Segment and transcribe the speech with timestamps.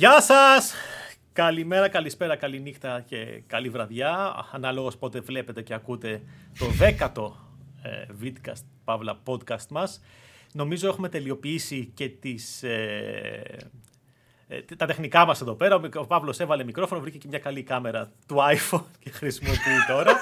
[0.00, 0.74] Γεια σας!
[1.32, 4.34] Καλημέρα, καλησπέρα, καληνύχτα και καλή βραδιά.
[4.52, 6.22] Ανάλογος πότε βλέπετε και ακούτε
[6.58, 7.36] το δέκατο
[7.82, 10.00] ε, vidcast, παύλα podcast μας.
[10.52, 13.56] Νομίζω έχουμε τελειοποιήσει και τις, ε,
[14.48, 15.80] ε, τα τεχνικά μας εδώ πέρα.
[15.94, 20.16] Ο Παύλος έβαλε μικρόφωνο, βρήκε και μια καλή κάμερα του iPhone και χρησιμοποιεί τώρα.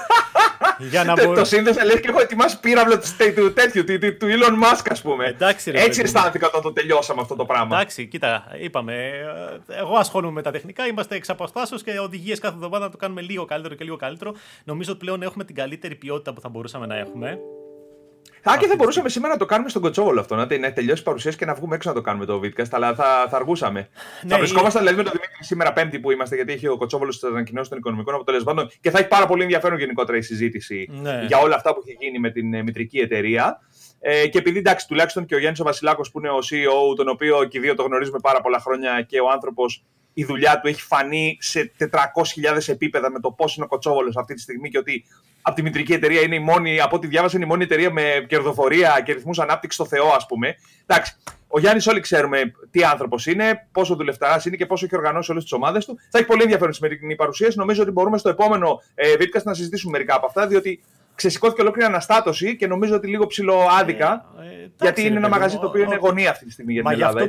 [0.79, 3.83] Για να Το σύνδεσα, λέει και έχω ετοιμάσει πύραυλο του τέτοιου,
[4.17, 5.25] του Elon Musk, ας πούμε.
[5.25, 7.75] Εντάξει, ρε, Έτσι αισθάνθηκα όταν το τελειώσαμε αυτό το πράγμα.
[7.75, 8.93] Εντάξει, κοίτα, είπαμε.
[9.67, 12.97] Ε, εγώ ασχολούμαι με τα τεχνικά, είμαστε εξ αποστάσεως και οδηγίες κάθε εβδομάδα να το
[12.97, 14.33] κάνουμε λίγο καλύτερο και λίγο καλύτερο.
[14.63, 17.39] Νομίζω ότι πλέον έχουμε την καλύτερη ποιότητα που θα μπορούσαμε να έχουμε.
[18.49, 20.35] Α, και θα μπορούσαμε σήμερα να το κάνουμε στον Κοτσόβολο αυτό.
[20.35, 22.69] Να, να τελειώσει η παρουσίαση και να βγούμε έξω να το κάνουμε το Vidcast.
[22.71, 23.89] Αλλά θα, θα αργούσαμε.
[24.23, 27.15] Ναι, θα βρισκόμασταν δηλαδή με τον Δημήτρη σήμερα Πέμπτη που είμαστε, γιατί έχει ο Κοτσόβολος
[27.15, 31.23] στι ανακοινώσει των οικονομικών αποτελεσμάτων και θα έχει πάρα πολύ ενδιαφέρον γενικότερα η συζήτηση ναι.
[31.27, 33.59] για όλα αυτά που έχει γίνει με την ε, μητρική εταιρεία.
[33.99, 37.07] Ε, και επειδή εντάξει, τουλάχιστον και ο Γιάννης ο Βασιλάκος που είναι ο CEO, τον
[37.09, 40.67] οποίο και οι δύο το γνωρίζουμε πάρα πολλά χρόνια και ο άνθρωπος η δουλειά του
[40.67, 41.87] έχει φανεί σε 400.000
[42.67, 45.05] επίπεδα με το πώς είναι ο Κοτσόβολος αυτή τη στιγμή και ότι
[45.41, 48.25] από τη μητρική εταιρεία είναι η μόνη, από ό,τι διάβασα, είναι η μόνη εταιρεία με
[48.27, 50.55] κερδοφορία και ρυθμούς ανάπτυξης στο Θεό, ας πούμε.
[50.85, 51.15] Εντάξει,
[51.47, 55.43] ο Γιάννης, όλοι ξέρουμε τι άνθρωπος είναι, πόσο δουλευταράς είναι και πόσο έχει οργανώσει όλες
[55.43, 55.99] τις ομάδες του.
[56.09, 57.57] Θα έχει πολύ ενδιαφέρον σημερινή παρουσίαση.
[57.57, 60.83] Νομίζω ότι μπορούμε στο επόμενο ε, να συζητήσουμε μερικά από αυτά, διότι
[61.19, 64.25] ξεσηκώθηκε ολόκληρη αναστάτωση και νομίζω ότι λίγο ψηλό άδικα.
[64.39, 66.91] Ε, ε, γιατί είναι ένα μαγαζί το οποίο είναι γωνία αυτή τη στιγμή για την
[66.91, 67.27] Ελλάδα.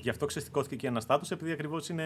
[0.00, 2.04] Γι' αυτό ξεσηκώθηκε και η αναστάτωση, επειδή ακριβώς είναι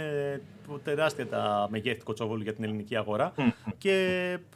[0.85, 3.33] τεράστια τα μεγέθη του Κοτσόβολου για την ελληνική αγορά.
[3.79, 3.97] Και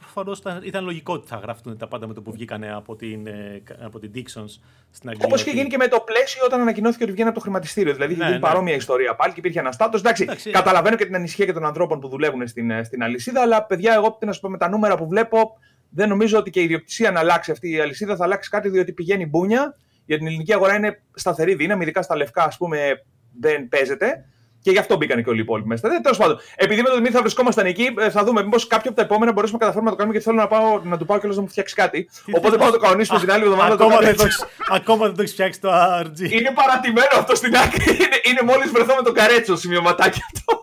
[0.00, 3.62] προφανώς ήταν λογικό ότι θα γραφτούν τα πάντα με το που βγήκανε από την, ε,
[3.80, 4.58] από την Dixons
[4.90, 5.26] στην Αγγλία.
[5.26, 7.92] Όπως και γίνει και με το πλαίσιο όταν ανακοινώθηκε ότι βγαίνει από το χρηματιστήριο.
[7.92, 8.46] Δηλαδή είχε ναι, γίνει ναι.
[8.46, 10.02] παρόμοια ιστορία πάλι και υπήρχε αναστάτωση.
[10.06, 13.62] Εντάξει, Εντάξει, καταλαβαίνω και την ανησυχία και των ανθρώπων που δουλεύουν στην, στην αλυσίδα, αλλά
[13.62, 15.58] παιδιά, εγώ τι να σου πω με τα νούμερα που βλέπω
[15.90, 18.92] δεν νομίζω ότι και η ιδιοκτησία να αλλάξει αυτή η αλυσίδα θα αλλάξει κάτι διότι
[18.92, 19.76] πηγαίνει μπούνια.
[20.04, 23.04] Για την ελληνική αγορά είναι σταθερή δύναμη, ειδικά στα λευκά, ας πούμε,
[23.40, 24.24] δεν παίζεται.
[24.62, 26.00] Και γι' αυτό μπήκαν και όλοι οι υπόλοιποι μέσα.
[26.00, 28.98] Τέλος πάντων, επειδή με τον Δημήτρη θα βρισκόμασταν εκεί, ε, θα δούμε μήπως κάποιο από
[28.98, 31.18] τα επόμενα μπορέσουμε να καταφέρουμε να το κάνουμε γιατί θέλω να, πάω, να του πάω
[31.18, 32.08] κιόλας να μου φτιάξει κάτι.
[32.32, 33.72] Οπότε πάω να το κανονίσουμε την άλλη εβδομάδα.
[33.74, 34.24] Ακόμα, δεν το
[34.70, 36.20] ακόμα δεν το έχεις φτιάξει το RG.
[36.20, 37.90] Είναι παρατημένο αυτό στην άκρη.
[37.90, 40.57] Είναι, είναι μόλις βρεθώ με το καρέτσο σημειωματάκι αυτό.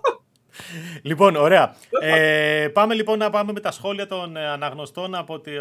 [1.01, 1.75] Λοιπόν, ωραία.
[2.01, 5.53] Ε, πάμε λοιπόν να πάμε με τα σχόλια των ε, αναγνωστών από την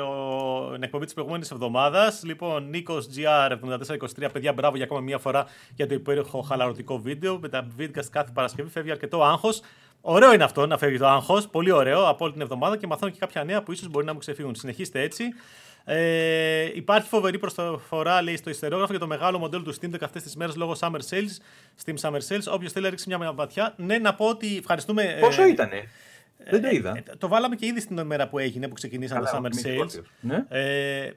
[0.81, 2.22] εκπομπή της προηγούμενης εβδομάδας.
[2.25, 7.38] Λοιπόν, Νίκος GR7423, παιδιά, μπράβο για ακόμα μία φορά για το υπέροχο χαλαρωτικό βίντεο.
[7.38, 9.60] Με τα βίντεο κάθε Παρασκευή φεύγει αρκετό άγχος.
[10.00, 11.48] Ωραίο είναι αυτό να φεύγει το άγχος.
[11.48, 14.12] Πολύ ωραίο από όλη την εβδομάδα και μαθαίνω και κάποια νέα που ίσως μπορεί να
[14.12, 14.54] μου ξεφύγουν.
[14.54, 15.25] Συνεχίστε έτσι.
[15.84, 20.22] Ε, υπάρχει φοβερή προσφορά λέει, στο ιστερόγραφο για το μεγάλο μοντέλο του Steam Deck αυτές
[20.22, 21.37] τις μέρες λόγω Summer Sales.
[21.84, 22.53] Steam Summer Sales.
[22.53, 23.75] Όποιος θέλει να ρίξει μια βαθιά.
[23.77, 25.03] Ναι, να πω ότι ευχαριστούμε.
[25.03, 25.89] Ε, Πόσο ε, ήτανε.
[26.50, 26.97] Δεν το είδα.
[26.97, 30.03] Ε, το βάλαμε και ήδη στην ημέρα που έγινε, που ξεκινήσαμε τα Summer Sales.
[30.21, 30.45] Ναι.
[30.49, 31.11] Ε,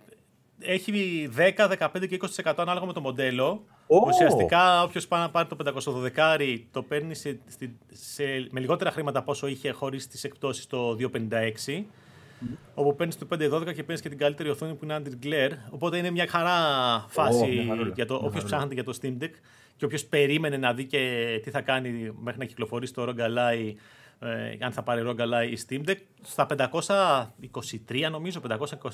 [0.60, 3.64] έχει 10, 15 και 20% ανάλογα με το μοντέλο.
[3.88, 4.08] Oh.
[4.08, 5.58] Ουσιαστικά, όποιος πάει να πάρει το
[6.18, 7.40] 512 το παίρνει σε,
[7.92, 10.98] σε, με λιγότερα χρήματα από όσο είχε χωρίς τις εκπτώσεις το
[11.70, 11.84] 256.
[12.42, 12.56] Mm-hmm.
[12.74, 13.38] Όπου παίρνεις το 512
[13.74, 15.52] και παίρνεις και την καλύτερη οθόνη που είναι under glare.
[15.70, 16.60] Οπότε είναι μια χαρά
[17.08, 19.32] φάση oh, για το όποιος ψάχνεται για το Steam Deck
[19.78, 23.74] και όποιος περίμενε να δει και τι θα κάνει μέχρι να κυκλοφορήσει το ROG Ally,
[24.20, 25.98] ε, αν θα πάρει ROG Ally ή Steam Deck.
[26.22, 26.48] Στα
[27.90, 28.42] 523 νομίζω,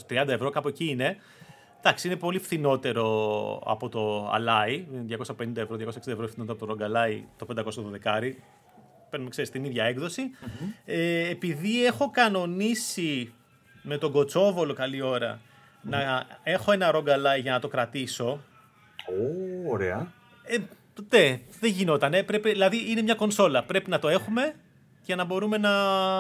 [0.10, 1.18] 530 ευρώ κάπου εκεί είναι.
[1.80, 3.06] Εντάξει, είναι πολύ φθηνότερο
[3.66, 4.84] από το Ally.
[5.38, 8.34] 250 ευρώ, 260 ευρώ φθηνότερο από το ROG Ally το 512
[9.14, 9.96] παίρνουμε ξέρεις, την ίδια
[10.86, 13.34] Ε, επειδή έχω κανονίσει
[13.82, 15.40] με τον Κοτσόβολο καλή ώρα
[15.82, 18.40] να έχω ένα ρογκαλάι για να το κρατήσω.
[19.70, 20.12] ωραία.
[20.44, 20.58] Ε,
[21.12, 22.24] ναι, δεν γινότανε.
[22.24, 23.64] Πρέπει, δηλαδή είναι μια κονσόλα.
[23.64, 24.56] Πρέπει να το έχουμε
[25.06, 25.72] για να μπορούμε να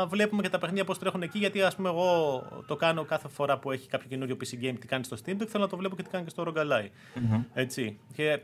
[0.07, 1.37] βλέπουμε και τα παιχνίδια πώς τρέχουν εκεί.
[1.37, 4.87] Γιατί ας πούμε, εγώ το κάνω κάθε φορά που έχει κάποιο καινούριο PC game τι
[4.87, 5.47] κάνει στο Steam Deck.
[5.47, 6.87] Θέλω να το βλέπω και τι κάνει και στο Rogalai.
[7.53, 7.99] Έτσι.
[8.15, 8.39] Και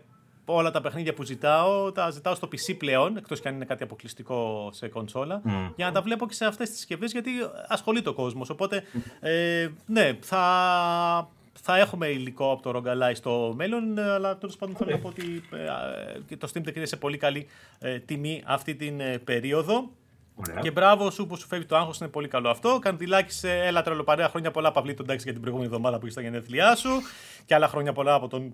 [0.56, 3.84] όλα τα παιχνίδια που ζητάω, τα ζητάω στο PC πλέον, εκτός κι αν είναι κάτι
[3.84, 5.42] αποκλειστικό σε κονσόλα,
[5.76, 7.32] για να τα βλέπω και σε αυτές τις συσκευές, γιατί
[7.68, 8.50] ασχολείται ο κόσμος.
[8.50, 8.84] Οπότε,
[9.20, 14.92] ε, ναι, θα, θα έχουμε υλικό από το Rogalai στο μέλλον, αλλά τέλος πάντων θέλω
[14.92, 15.44] να πω ότι
[16.30, 17.48] ε, το Steam Deck είναι σε πολύ καλή
[17.80, 19.90] ε, τιμή αυτή την ε, περίοδο.
[20.48, 20.62] Ωραία.
[20.62, 22.80] Και μπράβο σου που σου φεύγει το άγχος, είναι πολύ καλό αυτό.
[22.82, 24.72] Καντιλάκι σε έλα τρελοπαρέα χρόνια πολλά.
[24.72, 26.90] Παυλή τον για την προηγούμενη εβδομάδα που είσαι στα γενέθλιά σου.
[27.46, 28.54] Και άλλα χρόνια πολλά από τον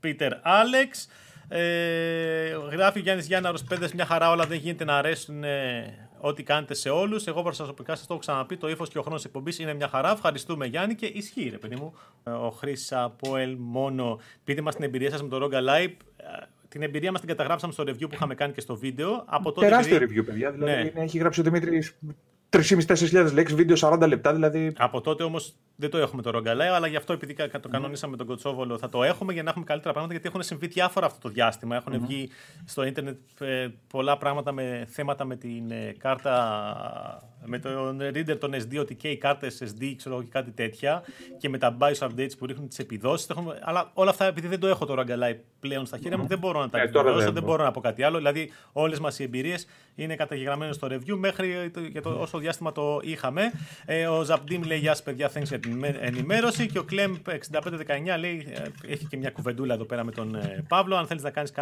[0.00, 1.08] Πίτερ Άλεξ.
[1.48, 6.42] Ε, γράφει ο Γιάννης Γιάνναρος, πέντε μια χαρά όλα δεν γίνεται να αρέσουν ε, ό,τι
[6.42, 7.26] κάνετε σε όλους.
[7.26, 10.10] Εγώ προσωπικά σας το έχω ξαναπεί, το ύφος και ο χρόνος εκπομπής είναι μια χαρά.
[10.10, 11.94] Ευχαριστούμε Γιάννη και ισχύει, ρε παιδί μου.
[12.24, 15.94] Ε, ο Χρήση από Ελ μόνο, πείτε μας την εμπειρία σας με το Roga Live.
[16.16, 16.24] Ε,
[16.68, 19.24] την εμπειρία μας την καταγράψαμε στο review που είχαμε κάνει και στο βίντεο.
[19.26, 20.50] Από τότε Τεράστιο review, παιδιά.
[20.50, 21.02] Δηλαδή ναι.
[21.02, 21.96] έχει γράψει ο Δημήτρης
[22.50, 24.72] 3.500-4.000 λέξεις, βίντεο 40 λεπτά δηλαδή.
[24.76, 28.26] Από τότε όμως δεν το έχουμε το ρογκαλέ, αλλά γι' αυτό επειδή το κανονίσαμε τον
[28.26, 31.28] Κοτσόβολο θα το έχουμε για να έχουμε καλύτερα πράγματα γιατί έχουν συμβεί διάφορα αυτό το
[31.28, 31.76] διάστημα.
[31.76, 32.30] Έχουν βγει
[32.64, 38.54] στο ίντερνετ ε, πολλά πράγματα με θέματα με την ε, κάρτα, με το reader των
[38.54, 41.02] SD, ότι και οι κάρτες SD, ξέρω και κάτι τέτοια
[41.38, 43.28] και με τα BIOS updates που ρίχνουν τις επιδόσεις.
[43.60, 46.60] Αλλά όλα αυτά επειδή δεν το έχω το ρογκαλάι πλέον στα χέρια μου, δεν μπορώ
[46.60, 48.16] να τα επιβεβαιώσω, δεν μπορώ να πω κάτι άλλο.
[48.16, 53.00] Δηλαδή, όλες μας οι εμπειρίες είναι καταγεγραμμένες στο review μέχρι για το, όσο διάστημα το
[53.02, 53.52] είχαμε.
[53.84, 55.65] Ε, ο Ζαπντίμ λέει: Γεια σας, παιδιά, thanks για την
[56.00, 56.66] ενημέρωση.
[56.66, 57.32] Και ο Κλέμ 6519
[58.18, 60.96] λέει: ε, Έχει και μια κουβεντούλα εδώ πέρα με τον ε, Παύλο.
[60.96, 61.52] Αν θέλεις να κάνεις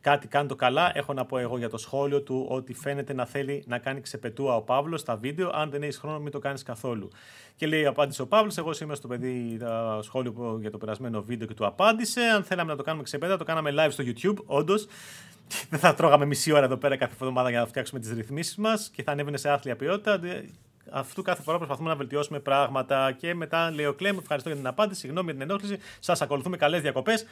[0.00, 0.90] κάτι, κάνε το καλά.
[0.94, 4.56] Έχω να πω εγώ για το σχόλιο του ότι φαίνεται να θέλει να κάνει ξεπετούα
[4.56, 5.50] ο Παύλος στα βίντεο.
[5.54, 7.10] Αν δεν έχεις χρόνο, μην το κάνεις καθόλου.
[7.56, 8.58] Και λέει: Απάντησε ο Παύλος.
[8.58, 12.20] Εγώ είμαι στο παιδί το σχόλιο για το περασμένο βίντεο και του απάντησε.
[12.20, 14.86] Αν θέλαμε να το κάνουμε ξεπέτα, το κάναμε live στο YouTube, όντως.
[15.70, 18.90] Δεν θα τρώγαμε μισή ώρα εδώ πέρα κάθε εβδομάδα για να φτιάξουμε τις ρυθμίσεις μας
[18.94, 20.20] και θα ανέβαινε σε άθλια ποιότητα.
[20.90, 23.12] Αυτού κάθε φορά προσπαθούμε να βελτιώσουμε πράγματα.
[23.12, 25.78] Και μετά λέει ο Κλέμ, ευχαριστώ για την απάντηση, συγγνώμη για την ενόχληση.
[25.98, 27.26] Σας ακολουθούμε καλές διακοπές.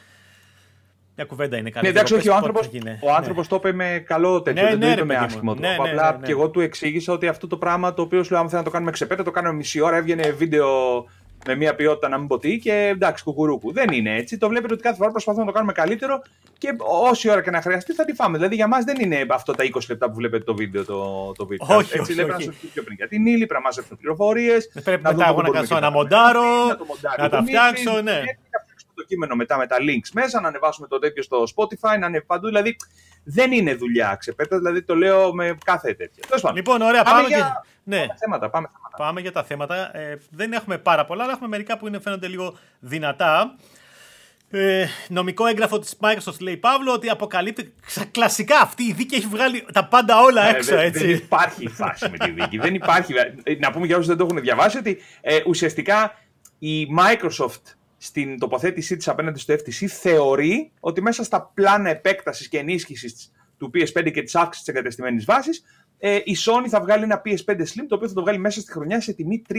[1.15, 1.85] Μια κουβέντα είναι καλή.
[1.85, 2.59] Ναι, εντάξει, όχι, ο άνθρωπο
[3.01, 3.57] ο άνθρωπος ναι.
[3.57, 4.63] το είπε με καλό τέτοιο.
[4.63, 5.67] Ναι, δεν ναι, το είπε με άσχημο τρόπο.
[5.67, 8.23] Ναι, ναι, Απλά ναι, ναι, και εγώ του εξήγησα ότι αυτό το πράγμα το οποίο
[8.23, 9.95] σου λέω, αν θέλει να το κάνουμε ξεπέτα, το κάνουμε μισή ώρα.
[9.95, 10.67] Έβγαινε βίντεο
[11.45, 13.73] με μια ποιότητα να μην πω τι και εντάξει, κουκουρούκου.
[13.73, 14.37] Δεν είναι έτσι.
[14.37, 16.21] Το βλέπετε ότι κάθε φορά προσπαθούμε να το κάνουμε καλύτερο
[16.57, 16.75] και
[17.09, 18.37] όση ώρα και να χρειαστεί θα τη φάμε.
[18.37, 20.85] Δηλαδή για μας δεν είναι αυτό τα 20 λεπτά που βλέπετε το βίντεο.
[20.85, 21.77] Το, το βίντεο.
[21.77, 22.29] Όχι, έτσι, όχι, όχι.
[22.29, 24.69] να σα πει πιο πριν για την ύλη, πρέπει να μαζέψουμε πληροφορίες.
[24.83, 26.43] Πρέπει να μετά εγώ να κάνω να μοντάρω,
[27.17, 28.21] να τα φτιάξω, ναι.
[28.93, 32.25] Το κείμενο μετά με τα links μέσα, να ανεβάσουμε το τέτοιο στο Spotify, να ανεβεί
[32.25, 32.47] παντού.
[32.47, 32.75] Δηλαδή
[33.23, 36.51] δεν είναι δουλειά ξεπέτα, δηλαδή το λέω με κάθε τέτοια.
[36.53, 37.37] Λοιπόν, ωραία, πάμε, για...
[37.37, 37.69] και...
[37.83, 37.97] ναι.
[37.97, 38.49] πάμε θέματα.
[38.49, 38.84] Πάμε θέματα.
[38.97, 39.97] Πάμε για τα θέματα.
[39.97, 43.55] Ε, δεν έχουμε πάρα πολλά, αλλά έχουμε μερικά που είναι, φαίνονται λίγο δυνατά.
[44.49, 47.73] Ε, νομικό έγγραφο της Microsoft λέει Παύλο ότι αποκαλύπτει
[48.11, 50.77] κλασικά αυτή η δίκη έχει βγάλει τα πάντα όλα ε, έξω.
[50.77, 51.05] έτσι.
[51.05, 52.57] Δεν υπάρχει φάση με τη δίκη.
[52.57, 53.13] δεν υπάρχει.
[53.43, 56.19] Ε, να πούμε για όσους δεν το έχουν διαβάσει ότι ε, ουσιαστικά
[56.59, 57.61] η Microsoft
[57.97, 63.71] στην τοποθέτησή της απέναντι στο FTC θεωρεί ότι μέσα στα πλάνα επέκτασης και ενίσχυσης του
[63.73, 65.63] PS5 και της αύξησης της εγκατεστημένης βάσης
[66.07, 68.71] ε, η Sony θα βγάλει ένα PS5 Slim το οποίο θα το βγάλει μέσα στη
[68.71, 69.55] χρονιά σε τιμή 3,99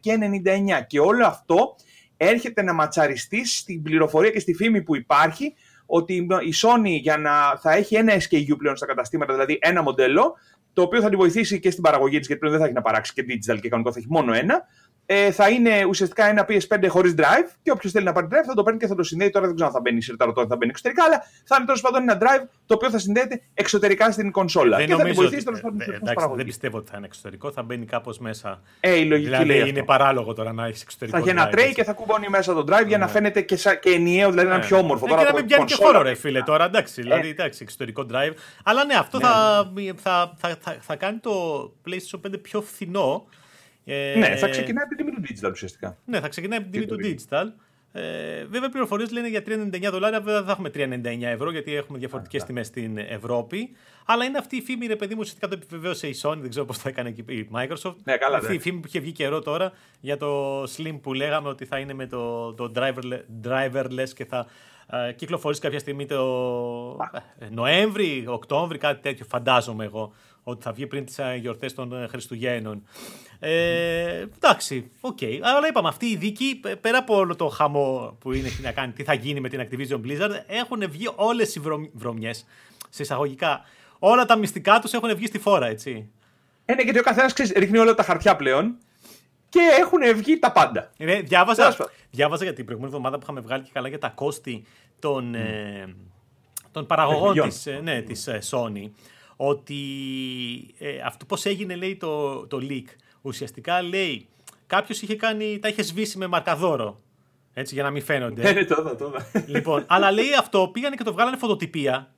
[0.00, 0.18] και
[0.80, 1.76] 99 και όλο αυτό
[2.16, 5.54] έρχεται να ματσαριστεί στην πληροφορία και στη φήμη που υπάρχει
[5.86, 10.36] ότι η Sony για να θα έχει ένα SKU πλέον στα καταστήματα, δηλαδή ένα μοντέλο,
[10.72, 12.90] το οποίο θα τη βοηθήσει και στην παραγωγή της, γιατί πλέον δεν θα έχει να
[12.90, 14.62] παράξει και digital και κανονικό, θα έχει μόνο ένα
[15.06, 18.54] ε, θα είναι ουσιαστικά ένα PS5 χωρίς drive και όποιος θέλει να πάρει drive θα
[18.54, 19.30] το παίρνει και θα το συνδέει.
[19.30, 21.80] Τώρα δεν ξέρω αν θα μπαίνει σε ρηταρωτό, θα μπαίνει εξωτερικά, αλλά θα είναι τέλος
[21.80, 24.76] πάντων ένα drive το οποίο θα συνδέεται εξωτερικά στην κονσόλα.
[24.76, 27.62] Δεν και θα τη βοηθήσει τέλος πάντων στην Δεν πιστεύω ότι θα είναι εξωτερικό, θα
[27.62, 28.62] μπαίνει κάπως μέσα.
[28.80, 29.84] Ε, η λογική δηλαδή λέει είναι αυτό.
[29.84, 31.18] παράλογο τώρα να έχεις εξωτερικό.
[31.18, 33.10] Θα έχει ένα tray και θα κουμπώνει μέσα το drive για να ναι.
[33.10, 34.68] φαίνεται και, και ενιαίο, δηλαδή να είναι ναι.
[34.68, 35.06] πιο όμορφο.
[35.06, 37.02] Ε, και να μην πιάνει και χώρο, ρε φίλε τώρα, εντάξει.
[37.02, 38.34] Δηλαδή, εντάξει, εξωτερικό drive.
[38.64, 39.20] Αλλά ναι, αυτό
[40.80, 41.32] θα κάνει το
[41.86, 43.26] PlayStation 5 πιο φθηνό.
[43.88, 45.98] Ε, ναι, θα ξεκινάει από την τιμή του digital ουσιαστικά.
[46.04, 47.46] Ναι, θα ξεκινάει από την τιμή του digital.
[47.92, 50.20] Ε, βέβαια, πληροφορίες λένε για 399 δολάρια.
[50.20, 53.70] Βέβαια, δεν θα έχουμε 399 ευρώ γιατί έχουμε διαφορετικές τιμές στην Ευρώπη.
[54.06, 56.36] Αλλά είναι αυτή η φήμη, ρε παιδί μου, ουσιαστικά το επιβεβαίωσε η Sony.
[56.40, 57.94] Δεν ξέρω πώς θα έκανε και η Microsoft.
[58.04, 58.54] Ναι, καλά, αυτή ναι.
[58.54, 61.94] η φήμη που είχε βγει καιρό τώρα για το Slim που λέγαμε ότι θα είναι
[61.94, 64.46] με το, το driveless, driveless και θα
[65.08, 66.22] ε, κυκλοφορήσει κάποια στιγμή το
[67.38, 69.26] ε, Νοέμβρη, Οκτώβρη, κάτι τέτοιο.
[69.28, 70.12] Φαντάζομαι εγώ
[70.48, 72.82] ότι θα βγει πριν τις ε, γιορτές των ε, Χριστουγέννων.
[73.38, 75.18] Ε, εντάξει, ok.
[75.20, 75.38] Okay.
[75.42, 79.02] Αλλά είπαμε, αυτή η δίκη, πέρα από όλο το χαμό που είναι να κάνει, τι
[79.02, 81.60] θα γίνει με την Activision Blizzard, έχουν βγει όλες οι
[81.92, 82.46] βρωμιές.
[82.88, 83.60] Σε εισαγωγικά.
[83.98, 86.10] Όλα τα μυστικά τους έχουν βγει στη φόρα, έτσι.
[86.64, 88.78] Ε, ναι, γιατί ο καθένας ρίχνει όλα τα χαρτιά πλέον
[89.48, 90.90] και έχουν βγει τα πάντα.
[90.96, 91.76] Ναι, διάβαζα,
[92.10, 94.64] διάβαζα για την προηγούμενη εβδομάδα που είχαμε βγάλει και καλά για τα κόστη
[94.98, 95.38] των, mm.
[95.38, 95.84] ε,
[96.70, 98.90] των παραγωγών της, ε, ναι, της ε, Sony
[99.36, 99.76] ότι
[100.78, 102.84] ε, αυτό πώς έγινε λέει το, το leak
[103.22, 104.26] ουσιαστικά λέει
[104.66, 107.00] κάποιος είχε κάνει, τα είχε σβήσει με μαρκαδόρο
[107.54, 108.42] έτσι για να μην φαίνονται.
[108.42, 109.12] Ναι, ναι, το το
[109.46, 112.14] Λοιπόν, αλλά λέει αυτό πήγανε και το βγάλανε φωτοτυπία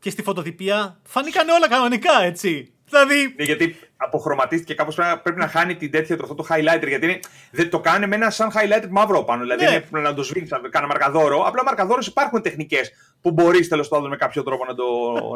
[0.00, 2.72] και στη φωτοτυπία φανήκαν όλα κανονικά, έτσι.
[2.90, 3.34] Δηλαδή...
[3.36, 6.88] Ναι, γιατί αποχρωματίστηκε κάπως πρέπει να χάνει την τέτοια τροφό το highlighter.
[6.88, 9.42] Γιατί είναι, δεν το κάνει με ένα σαν highlighter μαύρο πάνω.
[9.42, 9.70] Δηλαδή ναι.
[9.70, 11.42] είναι να το σβήνεις, να κάνει μαρκαδόρο.
[11.46, 14.84] Απλά μαρκαδόρο υπάρχουν τεχνικές που μπορείς τέλος πάντων με κάποιο τρόπο να το,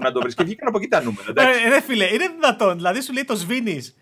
[0.03, 0.35] να το βρεις.
[0.35, 1.33] και βγήκαν από εκεί τα νούμερα.
[1.37, 2.77] Ε, ρε φίλε, είναι δυνατόν.
[2.77, 3.97] Δηλαδή σου λέει το σβήνεις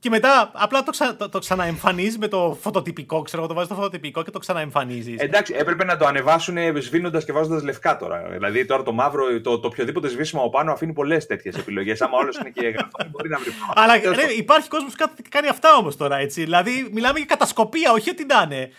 [0.00, 1.16] και μετά απλά το, ξα...
[1.16, 5.20] το, το ξαναεμφανίζει με το φωτοτυπικό, ξέρω εγώ, το βάζεις το φωτοτυπικό και το ξαναεμφανίζεις.
[5.20, 8.28] Εντάξει, έπρεπε να το ανεβάσουν σβήνοντας και βάζοντας λευκά τώρα.
[8.30, 12.00] Δηλαδή τώρα το μαύρο, το, το οποιοδήποτε σβήσιμο από πάνω αφήνει πολλές τέτοιες επιλογές.
[12.00, 13.52] Άμα όλος είναι και γραφτό, μπορεί να βρει.
[13.74, 16.42] Αλλά ρε, υπάρχει κόσμος που κάνει αυτά όμως τώρα έτσι.
[16.42, 18.70] Δηλαδή μιλάμε για κατασκοπία, όχι ότι να είναι.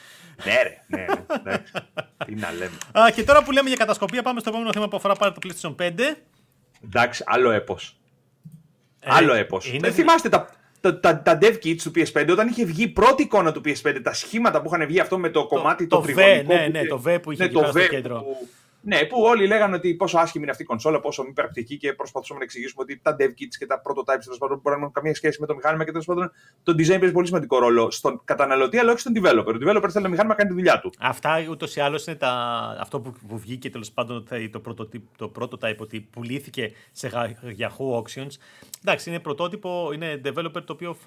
[0.46, 1.06] Ναι, ρε, ναι,
[1.44, 1.64] ναι.
[2.26, 2.78] Τι να λέμε.
[2.92, 5.40] Α, και τώρα που λέμε για κατασκοπία, πάμε στο επόμενο θέμα που αφορά πάρα το
[5.44, 5.92] PlayStation 5.
[6.84, 7.98] Εντάξει, άλλο έπος.
[9.00, 9.74] Ε, άλλο έπος.
[9.74, 9.92] Είναι...
[9.92, 10.50] θυμάστε τα,
[10.82, 14.00] τα, τα, τα dev kits του PS5, όταν είχε βγει η πρώτη εικόνα του PS5,
[14.04, 16.68] τα σχήματα που είχαν βγει αυτό με το, το κομμάτι το, το, το v, ναι,
[16.72, 18.20] ναι, το V που είχε ναι, το v, στο κέντρο.
[18.20, 18.48] Που,
[18.82, 21.94] ναι, που όλοι λέγανε ότι πόσο άσχημη είναι αυτή η κονσόλα, πόσο μη πρακτική και
[21.94, 24.92] προσπαθούσαμε να εξηγήσουμε ότι τα dev kits και τα prototypes τέλος πάντων μπορεί να έχουν
[24.92, 26.32] καμία σχέση με το μηχάνημα και τέλος πάντων
[26.64, 29.54] το design παίζει πολύ σημαντικό ρόλο στον καταναλωτή αλλά όχι στον developer.
[29.54, 30.94] Ο developer θέλει ένα μηχάνημα να κάνει τη δουλειά του.
[31.00, 32.32] Αυτά ούτως ή άλλως είναι τα...
[32.80, 37.12] αυτό που, που βγήκε τέλος πάντων το, prototype, το prototype ότι πουλήθηκε σε
[37.60, 38.32] Yahoo Auctions.
[38.82, 40.98] Εντάξει, είναι πρωτότυπο, είναι developer, το οποίο,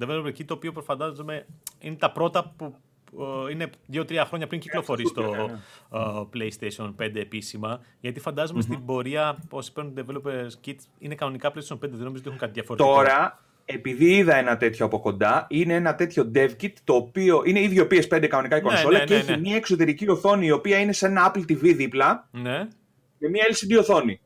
[0.00, 1.46] developer kit το οποίο προφαντάζομαι
[1.78, 2.93] είναι τα πρώτα που ε,
[3.50, 5.42] είναι δύο-τρία χρόνια πριν κυκλοφορήσει το ναι.
[5.92, 7.80] ε, PlayStation 5 επίσημα.
[8.00, 8.22] Γιατί
[8.58, 12.52] στην πορεία, όσοι παίρνουν developers kits, είναι κανονικά PlayStation 5, δεν νομίζω ότι έχουν κάτι
[12.52, 12.94] διαφορετικό.
[12.94, 17.60] Τώρα, επειδή είδα ένα τέτοιο από κοντά, είναι ένα τέτοιο dev kit το οποίο είναι
[17.60, 20.92] ίδιο PS5 κανονικά η ναι, κονσόλα ναι, και έχει μια εξωτερική οθόνη η οποία είναι
[20.92, 22.58] σε ένα Apple TV δίπλα ναι.
[23.18, 24.20] με μια LCD οθόνη.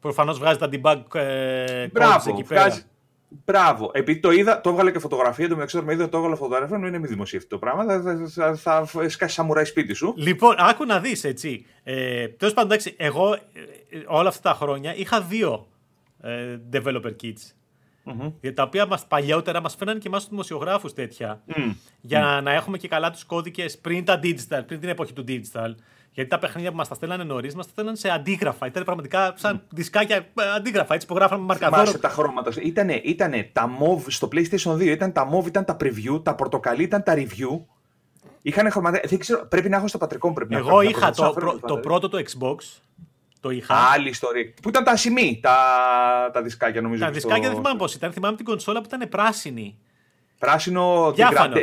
[0.00, 2.60] Προφανώς βγάζει τα debug ε, Μπράβο, εκεί πέρα.
[2.60, 2.82] Βγάζει,
[3.44, 3.90] Μπράβο.
[3.94, 5.48] Επειδή το είδα, το έβγαλε και φωτογραφία.
[5.48, 6.78] Το μεταξύ με είδα, το έβγαλε φωτογραφία.
[6.78, 7.84] Μην είναι μη δημοσίευτο το πράγμα.
[7.84, 10.14] Θα, θα, θα, θα σκάσει σαμουράι σπίτι σου.
[10.16, 11.66] Λοιπόν, άκου να δεις έτσι.
[11.82, 13.38] Ε, Τέλος πάντων, εντάξει, εγώ ε,
[14.06, 15.66] όλα αυτά τα χρόνια είχα δύο
[16.20, 17.52] ε, developer kits.
[18.04, 18.52] Mm-hmm.
[18.54, 21.42] Τα οποία μας, παλιότερα μας φαίνανε και εμάς τους δημοσιογράφους τέτοια.
[21.48, 21.74] Mm.
[22.00, 22.42] Για mm.
[22.42, 25.74] να έχουμε και καλά τους κώδικες πριν τα digital, πριν την εποχή του digital.
[26.12, 28.66] Γιατί τα παιχνίδια που μας τα στέλνανε νωρίς, μας τα στέλνανε σε αντίγραφα.
[28.66, 30.22] Ήταν πραγματικά σαν δισκάκια ε,
[30.56, 30.94] αντίγραφα.
[30.94, 31.82] Έτσι που γράφαμε μαρκαδόρο.
[31.82, 32.50] Θυμάσαι τα χρώματα.
[32.62, 36.82] Ήτανε, ήτανε τα MOV στο PlayStation 2, ήταν τα MOV, ήταν τα preview, τα πορτοκαλί
[36.82, 37.60] ήταν τα review.
[38.42, 39.08] Είχαν χρωματικά.
[39.08, 40.34] Δεν ξέρω, πρέπει να έχω στο πατρικό μου.
[40.34, 42.56] Πρέπει Εγώ είχα το, προ, το πρώτο το Xbox.
[43.40, 43.74] Το είχα.
[43.92, 44.52] Άλλη ιστορία.
[44.62, 45.56] Που ήταν τα σημεί, τα,
[46.32, 47.04] τα δισκάκια νομίζω.
[47.04, 48.12] Τα δισκάκια δεν θυμάμαι πώς ήταν.
[48.12, 49.78] Θυμάμαι την κονσόλα που ήταν πράσινη.
[50.38, 51.12] Πράσινο.
[51.14, 51.54] Διάφανο.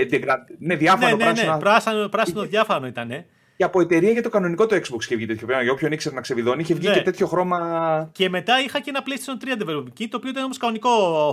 [0.57, 1.15] Ναι, διάφανο.
[1.15, 3.25] Ναι, ναι, ναι, πράσινο, πράσινο διάφανο ήταν
[3.57, 5.63] και από εταιρεία για το κανονικό το Xbox είχε βγει τέτοιο πράγμα.
[5.63, 6.93] Για όποιον ήξερε να ξεβιδώνει, είχε βγει ναι.
[6.93, 8.09] και τέτοιο χρώμα.
[8.11, 10.89] Και μετά είχα και ένα PlayStation 3 development το οποίο ήταν όμως κανονικό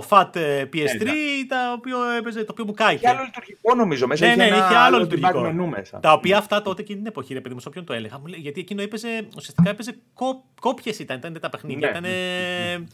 [0.09, 1.13] FAT ε, PS3, ναι,
[1.47, 2.97] το, οποίο έπαιζε, το οποίο μου κάει.
[2.97, 4.27] Και άλλο λειτουργικό νομίζω μέσα.
[4.27, 5.39] Ναι, ναι, είχε, είχε άλλο λειτουργικό.
[5.39, 5.99] Μενού μέσα.
[5.99, 8.21] Τα οποία αυτά τότε εκείνη την εποχή, ρε παιδί μου, σε όποιον το έλεγα.
[8.25, 9.97] Γιατί εκείνο έπαιζε, ουσιαστικά έπαιζε
[10.59, 11.99] κόπιες ήταν, ήταν τα παιχνίδια.
[11.99, 12.07] Ναι.
[12.07, 12.87] Ήταν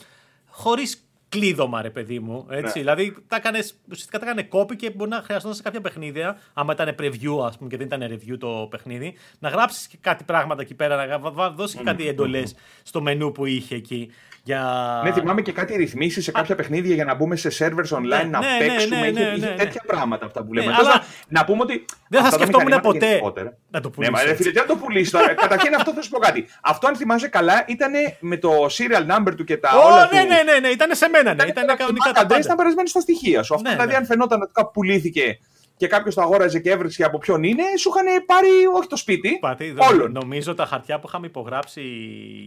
[0.50, 2.46] χωρίς κλείδωμα, ρε παιδί μου.
[2.50, 2.64] Έτσι.
[2.64, 2.72] Ναι.
[2.72, 6.74] Δηλαδή, τα κάνες, ουσιαστικά τα έκανε κόπη και μπορεί να χρειαστούν σε κάποια παιχνίδια, άμα
[6.74, 10.62] ήταν preview, ας πούμε, και δεν ήταν review το παιχνίδι, να γράψεις και κάτι πράγματα
[10.62, 14.12] εκεί πέρα, να δώσεις και κάτι εντολές στο μενού που είχε εκεί.
[14.44, 15.02] Για...
[15.04, 18.24] Ναι, θυμάμαι και κάτι ρυθμίσεις σε κάποια παιχνίδια για να μπούμε σε servers online ναι,
[18.24, 19.00] να ναι, ναι παίξουμε.
[19.00, 20.74] Ναι, ναι, ναι, τέτοια πράγματα αυτά που λέμε.
[20.74, 21.04] αλλά...
[21.28, 21.86] Να πούμε ότι.
[22.10, 23.22] Δεν θα σκεφτόμουν ποτέ
[23.70, 24.12] να το πουλήσω.
[24.12, 25.34] Ναι, μα φίλε, δεν το πουλήσεις τώρα.
[25.34, 26.46] Καταρχήν αυτό θα σου πω κάτι.
[26.62, 30.10] Αυτό, αν θυμάσαι καλά, ήταν με το serial number του και τα όλα.
[30.14, 31.44] Ναι, ναι, ναι, ναι, ήταν σε μένα.
[31.44, 31.50] Ναι.
[31.50, 33.54] Ήταν κανονικά τα Ήταν περασμένο στα στοιχεία σου.
[33.56, 35.40] Αυτό δηλαδή, αν φαινόταν ότι κάπου πουλήθηκε
[35.82, 39.38] και κάποιος το αγόραζε και έβρισκε από ποιον είναι, σου είχαν πάρει όχι το σπίτι.
[39.40, 40.12] Πατή, όλων.
[40.12, 41.82] Νομίζω τα χαρτιά που είχαμε υπογράψει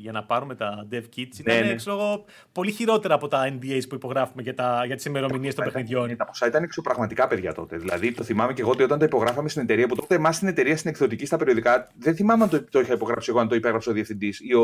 [0.00, 1.74] για να πάρουμε τα dev kits ήταν ναι, ναι.
[1.74, 6.16] Ξέρω, πολύ χειρότερα από τα NDAs που υπογράφουμε για, τα, για τις ημερομηνίες των παιχνιδιών.
[6.16, 7.76] Τα ποσά ήταν εξωπραγματικά παιδιά τότε.
[7.76, 10.48] Δηλαδή το θυμάμαι και εγώ ότι όταν το υπογράφαμε στην εταιρεία, που τότε εμά στην
[10.48, 13.54] εταιρεία στην εκδοτική στα περιοδικά, δεν θυμάμαι αν το, το είχα υπογράψει εγώ, αν το
[13.54, 14.62] υπέγραψε ο διευθυντής ή ο.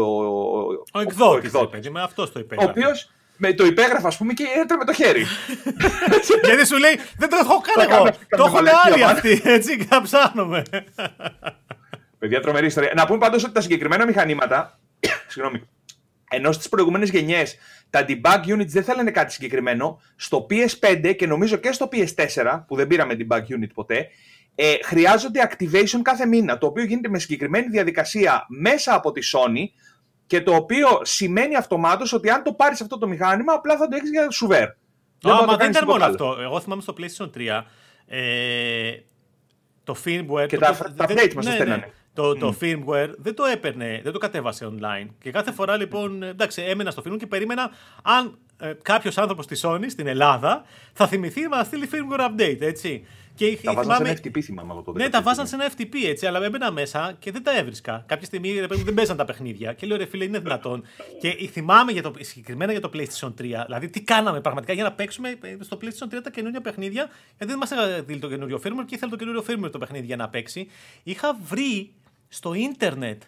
[0.92, 1.52] Ο, εκδότης.
[2.02, 2.80] αυτός το υπέγραψε.
[2.80, 3.10] Ο οποίος
[3.42, 5.26] με το υπέγραφα, ας πούμε, και έτρεμε το χέρι.
[6.44, 8.04] Γιατί σου λέει, δεν το έχω κάνει εγώ.
[8.28, 9.40] Το έχουν άλλοι αυτοί.
[9.44, 10.62] Έτσι, και θα ψάχνουμε.
[12.18, 12.92] Παιδιά, τρομερή ιστορία.
[12.96, 14.80] Να πούμε πάντως ότι τα συγκεκριμένα μηχανήματα.
[15.32, 15.68] Συγγνώμη.
[16.30, 17.56] Ενώ στις προηγούμενες γενιές
[17.90, 22.76] τα debug units δεν θέλανε κάτι συγκεκριμένο, στο PS5 και νομίζω και στο PS4, που
[22.76, 24.08] δεν πήραμε debug unit ποτέ,
[24.54, 29.64] ε, χρειάζονται activation κάθε μήνα, το οποίο γίνεται με συγκεκριμένη διαδικασία μέσα από τη Sony,
[30.30, 33.96] και το οποίο σημαίνει αυτομάτως ότι αν το πάρεις αυτό το μηχάνημα, απλά θα το
[33.96, 34.68] έχεις για σουβέρ.
[34.68, 36.36] Α, μα δεν ήταν μόνο αυτό.
[36.40, 37.62] Εγώ θυμάμαι στο PlayStation 3
[38.06, 38.92] ε,
[39.84, 40.46] το firmware.
[40.48, 42.64] Και το, τα, το, τα updates μας ναι, ναι, το, το mm.
[42.64, 45.08] firmware δεν το έπαιρνε, δεν το κατέβασε online.
[45.20, 47.70] Και κάθε φορά λοιπόν, εντάξει, έμενα στο firmware και περίμενα
[48.02, 53.06] αν ε, κάποιος άνθρωπος της Sony στην Ελλάδα θα θυμηθεί να στείλει firmware update, έτσι.
[53.40, 54.06] Και τα βάζαν θυμάμαι...
[54.06, 57.16] σε ένα FTP, θυμάμαι το Ναι, τα βάζαν σε ένα FTP έτσι, αλλά έμπαινα μέσα
[57.18, 58.04] και δεν τα έβρισκα.
[58.06, 60.84] Κάποια στιγμή δεν παίζαν τα παιχνίδια και λέω ρε φίλε, είναι δυνατόν.
[61.20, 64.92] και θυμάμαι για το, συγκεκριμένα για το PlayStation 3, δηλαδή τι κάναμε πραγματικά για να
[64.92, 68.84] παίξουμε ε, στο PlayStation 3 τα καινούργια παιχνίδια, γιατί δεν μας έδινε το καινούριο firmware
[68.86, 70.68] και ήθελα το καινούριο firmware το παιχνίδι για να παίξει.
[71.02, 71.92] Είχα βρει
[72.28, 73.22] στο ίντερνετ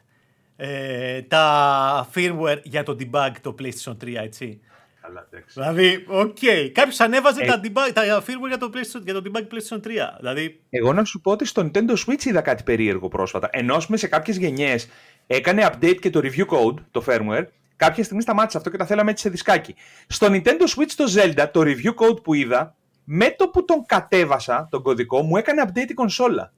[0.57, 4.61] ε, τα firmware για το debug το PlayStation 3, έτσι.
[5.03, 6.37] Καλά, δηλαδή, ok.
[6.41, 6.71] Okay.
[6.73, 7.47] Κάποιος ανέβαζε ε...
[7.47, 9.91] τα, debug, τα firmware για το, PlayStation, για το debug PlayStation 3.
[10.19, 10.61] Δηλαδή...
[10.71, 13.49] Εγώ να σου πω ότι στο Nintendo Switch είδα κάτι περίεργο πρόσφατα.
[13.53, 14.89] Ενώ σε κάποιες γενιές
[15.27, 19.11] έκανε update και το review code, το firmware, κάποια στιγμή σταμάτησε αυτό και τα θέλαμε
[19.11, 19.75] έτσι σε δισκάκι.
[20.07, 24.69] Στο Nintendo Switch το Zelda, το review code που είδα, με το που τον κατέβασα,
[24.71, 26.53] τον κωδικό, μου έκανε update η κονσόλα.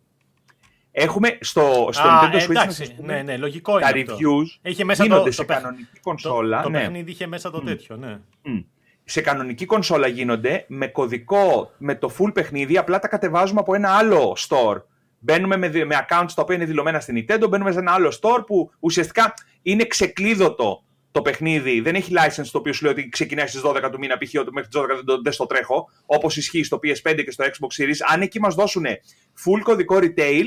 [0.96, 5.02] Έχουμε στο, στο Α, Nintendo Switch εντάξει, ναι, ναι, λογικό τα είναι reviews Είχε μέσα
[5.02, 6.56] γίνονται το, σε το, κανονική κονσόλα.
[6.56, 6.78] Το, το ναι.
[6.78, 7.64] παιχνίδι είχε μέσα το mm.
[7.64, 8.18] τέτοιο, ναι.
[8.46, 8.64] Mm.
[9.04, 13.90] σε κανονική κονσόλα γίνονται με κωδικό, με το full παιχνίδι, απλά τα κατεβάζουμε από ένα
[13.90, 14.82] άλλο store.
[15.18, 18.46] Μπαίνουμε με, με accounts τα οποία είναι δηλωμένα στην Nintendo, μπαίνουμε σε ένα άλλο store
[18.46, 21.80] που ουσιαστικά είναι ξεκλείδωτο το παιχνίδι.
[21.80, 24.40] Δεν έχει license το οποίο σου λέει ότι ξεκινάει στις 12 του μήνα, π.χ.
[24.40, 27.82] ότι μέχρι τις 12 δεν, δεν στο τρέχω, όπως ισχύει στο PS5 και στο Xbox
[27.82, 27.96] Series.
[28.12, 28.84] Αν εκεί μας δώσουν
[29.44, 30.44] full κωδικό retail,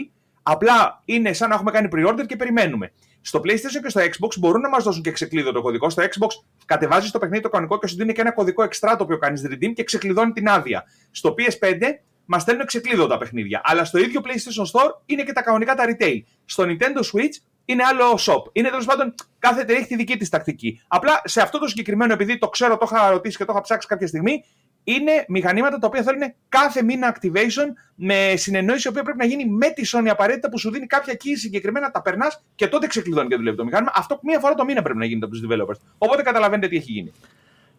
[0.50, 2.92] απλά είναι σαν να έχουμε κάνει pre-order και περιμένουμε.
[3.22, 5.90] Στο PlayStation και στο Xbox μπορούν να μας δώσουν και ξεκλείδωτο κωδικό.
[5.90, 6.28] Στο Xbox
[6.66, 9.48] κατεβάζεις το παιχνίδι το κανονικό και σου δίνει και ένα κωδικό extra το οποίο κάνεις
[9.52, 10.84] redeem και ξεκλειδώνει την άδεια.
[11.12, 11.82] Στο PS5
[12.26, 13.62] μας στέλνουν ξεκλείδωτα παιχνίδια.
[13.64, 16.20] Αλλά στο ίδιο PlayStation Store είναι και τα κανονικά τα retail.
[16.46, 18.42] Στο Nintendo Switch είναι άλλο shop.
[18.52, 20.82] Είναι τέλος πάντων κάθε εταιρεία έχει τη δική της τακτική.
[20.88, 23.88] Απλά σε αυτό το συγκεκριμένο, επειδή το ξέρω, το είχα ρωτήσει και το είχα ψάξει
[23.88, 24.44] κάποια στιγμή,
[24.90, 29.46] είναι μηχανήματα τα οποία θέλουν κάθε μήνα activation με συνεννόηση η οποία πρέπει να γίνει
[29.46, 33.28] με τη Sony απαραίτητα που σου δίνει κάποια key συγκεκριμένα, τα περνάς και τότε ξεκλειδώνει
[33.28, 33.92] και δουλεύει το μηχάνημα.
[33.96, 35.80] Αυτό μία φορά το μήνα πρέπει να γίνεται από τους developers.
[35.98, 37.12] Οπότε καταλαβαίνετε τι έχει γίνει.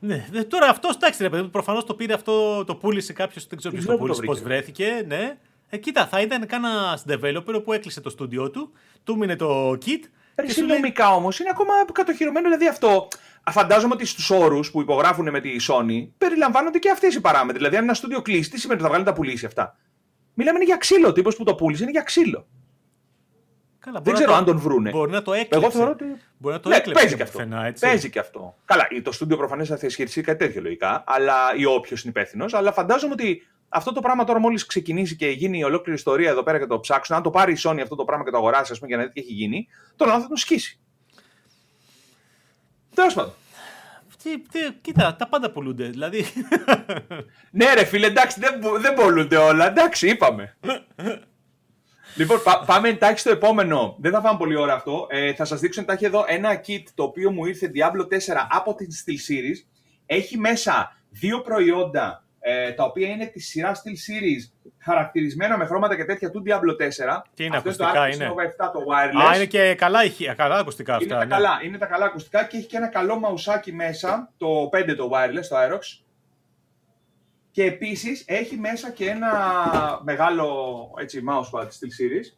[0.01, 3.75] Ναι, τώρα αυτός εντάξει, ρε παιδί προφανώς το πήρε αυτό, το πούλησε κάποιος, δεν ξέρω
[3.75, 5.05] ποιος το πούλησε, πώς βρέθηκε.
[5.07, 5.37] Ναι.
[5.69, 8.73] Ε, κοίτα, θα ήταν κανένας developer που έκλεισε το στούντιό του,
[9.05, 10.03] του μείνε το kit.
[10.47, 11.17] Συνομικά λέει...
[11.17, 13.09] όμως είναι ακόμα κατοχυρωμένο, δηλαδή αυτό.
[13.51, 17.57] Φαντάζομαι ότι στους όρους που υπογράφουν με τη Sony περιλαμβάνονται και αυτές οι παράμετροι.
[17.57, 19.77] Δηλαδή, αν ένα στούντιο κλείσει, τι σημαίνει ότι θα βγάλει τα πουλήσει αυτά;
[20.35, 21.09] Μιλάμε είναι για ξύλο.
[21.09, 22.47] Ο τύπος που το πούλησε είναι για ξύλο.
[23.79, 24.37] Καλά, δεν ξέρω το...
[24.37, 24.91] αν τον βρούνε.
[24.91, 25.59] Μπορεί να το έκλειψε.
[25.59, 26.05] Εγώ θεωρώ ότι.
[26.39, 27.39] Μπορεί να το ναι, παίζει και αυτό.
[27.39, 27.87] Φαινά, έτσι.
[27.87, 28.55] Παίζει και αυτό.
[28.65, 32.45] Καλά, το στούντιο προφανώ θα ισχυριστεί κάτι τέτοιο λογικά, αλλά, ή όποιος είναι υπεύθυνο.
[32.51, 36.43] Αλλά φαντάζομαι ότι αυτό το πράγμα τώρα μόλις ξεκινήσει και γίνει η ολόκληρη ιστορία εδώ
[36.43, 38.73] πέρα και το ψάξουν, αν το πάρει η Sony αυτό το πράγμα και το αγοράσει,
[38.73, 40.81] ας πούμε, για να δει τι έχει γίνει, τον θα τον σκίσει.
[42.99, 43.33] Τέλος πάντων.
[44.23, 45.85] Τι, τι, κοίτα, τα πάντα πουλούνται.
[45.85, 46.25] Δηλαδή.
[47.51, 49.67] ναι, ρε φίλε, εντάξει, δεν, δεν πουλούνται όλα.
[49.67, 50.57] Εντάξει, είπαμε.
[52.17, 53.97] λοιπόν, πά, πάμε εντάξει στο επόμενο.
[54.01, 55.07] Δεν θα φάμε πολύ ώρα αυτό.
[55.11, 58.09] Ε, θα σας δείξω εντάχει εδώ ένα kit το οποίο μου ήρθε Diablo 4
[58.51, 59.67] από την Steel Series.
[60.07, 65.97] Έχει μέσα δύο προϊόντα ε, τα οποία είναι τη σειρά Steel Series χαρακτηρισμένα με χρώματα
[65.97, 66.83] και τέτοια του Diablo
[67.17, 67.23] 4.
[67.35, 69.31] Τι είναι αυτό ακουστικά, είναι; Nova 7 το wireless.
[69.31, 70.01] Α, είναι και καλά,
[70.37, 71.05] καλά ακουστικά αυτά.
[71.05, 71.31] Είναι, τα ναι.
[71.31, 75.11] καλά, είναι τα καλά ακουστικά και έχει και ένα καλό μαουσάκι μέσα, το 5 το
[75.13, 76.03] wireless, το Aerox.
[77.51, 79.31] Και επίσης έχει μέσα και ένα
[80.03, 80.47] μεγάλο
[81.01, 82.37] έτσι, mousepad Steel Series.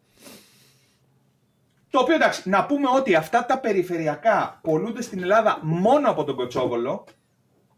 [1.91, 6.35] Το οποίο εντάξει, να πούμε ότι αυτά τα περιφερειακά πολλούνται στην Ελλάδα μόνο από τον
[6.35, 7.05] Κοτσόβολο.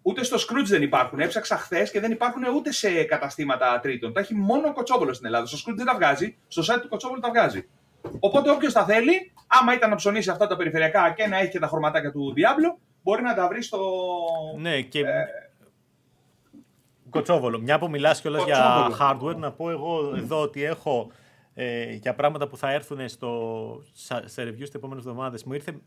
[0.02, 1.20] Ούτε στο Scrooge δεν υπάρχουν.
[1.20, 4.12] Έψαξα χθες και δεν υπάρχουν ούτε σε καταστήματα τρίτων.
[4.12, 5.46] Τα έχει μόνο ο Κοτσόβολος στην Ελλάδα.
[5.46, 6.36] Στο Scrooge δεν τα βγάζει.
[6.48, 7.68] Στο site του Κοτσόβολου τα βγάζει.
[8.20, 11.58] Οπότε όποιος τα θέλει, άμα ήταν να ψωνίσει αυτά τα περιφερειακά και να έχει και
[11.58, 13.80] τα χρωματάκια του Diablo, μπορεί να τα βρει στο.
[14.58, 15.00] Ναι, και.
[15.00, 15.24] Ε...
[17.10, 17.60] Κοτσόβολο.
[17.60, 21.10] Μια που μιλάς κιόλας για hardware, να πω εγώ εδώ ότι έχω
[21.54, 23.82] ε, για πράγματα που θα έρθουν στο,
[24.24, 25.44] σε review στις επόμενες εβδομάδες.
[25.44, 25.80] Μου ήρθε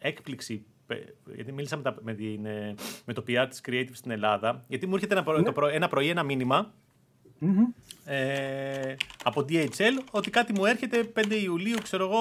[0.00, 0.66] έκπληξη
[1.34, 2.74] γιατί μίλησα με, τα, με, την, ε,
[3.04, 5.88] με το PR της Creative στην Ελλάδα, γιατί μου έρχεται ένα, προ, το προ, ένα
[5.88, 6.72] πρωί ένα μήνυμα
[7.40, 7.82] mm-hmm.
[8.04, 12.20] ε, από DHL ότι κάτι μου έρχεται 5 Ιουλίου, ξέρω εγώ,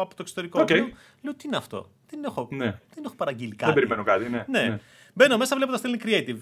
[0.00, 0.62] από το εξωτερικό.
[0.62, 0.70] Okay.
[0.70, 0.88] Λέω,
[1.22, 2.80] λέω, τι είναι αυτό; Δεν έχω, ναι.
[2.94, 3.64] δεν έχω παραγγείλει κάτι.
[3.64, 4.44] Δεν περιμένω κάτι, ναι.
[4.48, 4.68] ναι.
[4.68, 4.80] ναι.
[5.12, 6.38] Μπαίνω μέσα, βλέπω τα στέλνει Creative.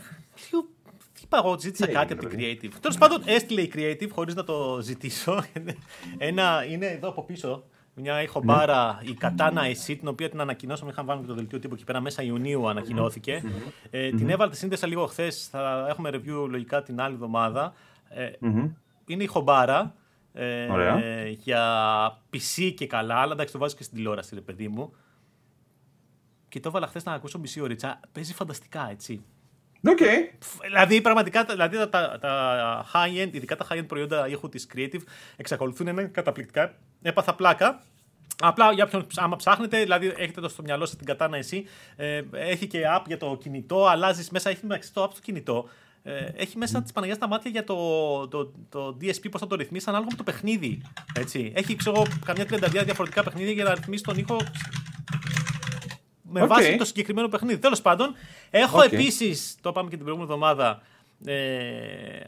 [0.53, 0.63] Λέω,
[1.15, 2.73] τι είπα εγώ, ζήτησα κάτι από την Creative.
[2.81, 5.45] Τέλος πάντων, έστειλε η Creative χωρίς να το ζητήσω.
[6.19, 9.11] Ένα είναι εδώ από πίσω μια ηχομπάρα, ναι.
[9.11, 10.91] η Katana εσύ, την οποία την ανακοινώσαμε.
[10.91, 13.43] Είχαμε βάλει και το δελτίο τύπου εκεί πέρα μέσα Ιουνίου ανακοινώθηκε.
[13.45, 13.73] Mm-hmm.
[13.91, 15.49] Ε, την έβαλε, τη σύνδεσα λίγο χθες.
[15.49, 17.75] Θα έχουμε review λογικά την άλλη εβδομάδα.
[18.09, 18.71] Ε, mm-hmm.
[19.07, 19.95] Είναι ηχομπάρα
[20.33, 21.63] ε, για
[22.33, 24.95] PC και καλά, αλλά εντάξει το βάζει και στην τηλεόραση, ρε παιδί μου.
[26.49, 28.01] Και το έβαλα χθες να ακούσω μισή ωρίτσα.
[28.13, 29.25] Παίζει φανταστικά, έτσι.
[29.87, 30.47] Okay.
[30.67, 35.01] Δηλαδή, πραγματικά δηλαδή, τα, τα, τα high-end, ειδικά τα high-end προϊόντα ήχου τη Creative,
[35.37, 36.75] εξακολουθούν να είναι καταπληκτικά.
[37.03, 37.83] Έπαθα πλάκα.
[38.39, 41.65] Απλά για όποιον άμα ψάχνετε, δηλαδή έχετε το στο μυαλό σας την κατάνα εσύ,
[41.97, 45.69] ε, έχει και app για το κινητό, αλλάζεις μέσα, έχει μεταξύ το app στο κινητό.
[46.03, 46.85] Ε, έχει μέσα mm.
[46.85, 50.17] τη Παναγία στα μάτια για το, το, το DSP, πώς θα το ρυθμίσεις ανάλογα με
[50.17, 50.83] το παιχνίδι.
[51.15, 51.53] Έτσι.
[51.57, 54.37] Έχει ξέρω, καμιά τριανταριά διαφορετικά παιχνίδια για να ρυθμίσεις τον ήχο
[56.35, 56.49] με okay.
[56.49, 57.59] βάση το συγκεκριμένο παιχνίδι.
[57.59, 58.15] Τέλος πάντων,
[58.51, 58.93] έχω okay.
[58.93, 60.83] επίσης, το είπαμε και την προηγούμενη εβδομάδα,
[61.25, 61.35] ε,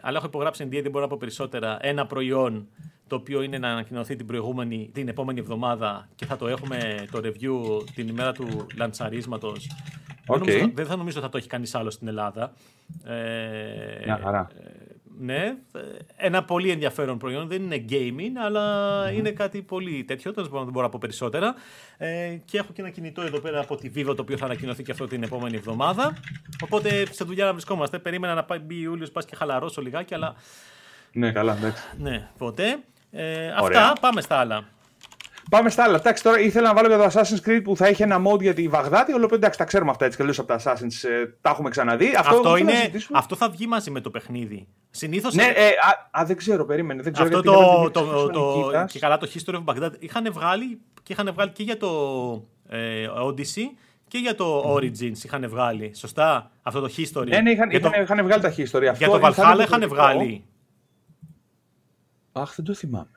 [0.00, 2.68] αλλά έχω υπογράψει NDA, δεν μπορώ να πω περισσότερα, ένα προϊόν
[3.06, 7.20] το οποίο είναι να ανακοινωθεί την, προηγούμενη, την επόμενη εβδομάδα και θα το έχουμε το
[7.24, 9.70] review την ημέρα του λαντσαρίσματος.
[10.26, 10.44] Okay.
[10.44, 12.52] Δεν, δεν θα νομίζω ότι θα το έχει κανείς άλλο στην Ελλάδα.
[13.04, 14.48] Ε, Μια χαρά.
[14.60, 15.56] Ε, ναι,
[16.16, 17.48] ένα πολύ ενδιαφέρον προϊόν.
[17.48, 19.14] Δεν είναι gaming, αλλά mm-hmm.
[19.14, 20.32] είναι κάτι πολύ τέτοιο.
[20.32, 21.54] Τέλος δεν μπορώ να πω περισσότερα.
[21.96, 24.82] Ε, και έχω και ένα κινητό εδώ πέρα από τη Vivo, το οποίο θα ανακοινωθεί
[24.82, 26.16] και αυτό την επόμενη εβδομάδα.
[26.62, 27.98] Οπότε σε δουλειά να βρισκόμαστε.
[27.98, 30.34] Περίμενα να πάει Ιούλιος, πας και χαλαρώσω λιγάκι, αλλά.
[31.12, 31.82] Ναι, καλά, εντάξει.
[31.98, 32.78] Ναι, ποτέ.
[33.10, 34.68] Ε, αυτά, πάμε στα άλλα.
[35.50, 35.96] Πάμε στα άλλα.
[35.96, 38.54] Εντάξει, τώρα ήθελα να βάλω για το Assassin's Creed που θα έχει ένα mode για
[38.54, 39.12] τη Βαγδάτη.
[39.12, 41.08] Όλο εντάξει, τα ξέρουμε αυτά έτσι και από τα Assassin's.
[41.08, 42.14] Ε, τα έχουμε ξαναδεί.
[42.16, 42.72] Αυτό, αυτό, είναι,
[43.12, 44.68] αυτό θα βγει μαζί με το παιχνίδι.
[44.90, 45.34] Συνήθως.
[45.34, 47.02] Ναι, ε, α, α, δεν ξέρω, περίμενε.
[47.02, 48.30] Δεν ξέρω αυτό το, το, το,
[48.70, 51.88] το, και καλά το History of Baghdad είχαν βγάλει και είχαν βγάλει και για το
[52.68, 53.66] ε, Odyssey
[54.08, 55.92] και για το Origins είχαν βγάλει.
[55.94, 57.26] Σωστά, αυτό το History.
[57.26, 58.00] Ναι, ναι, είχαν, είχαν, το...
[58.00, 58.84] είχαν βγάλει τα History.
[58.84, 60.44] Αυτό για το Valhalla είχαν βγάλει.
[62.32, 63.15] Αχ, δεν το θυμάμαι.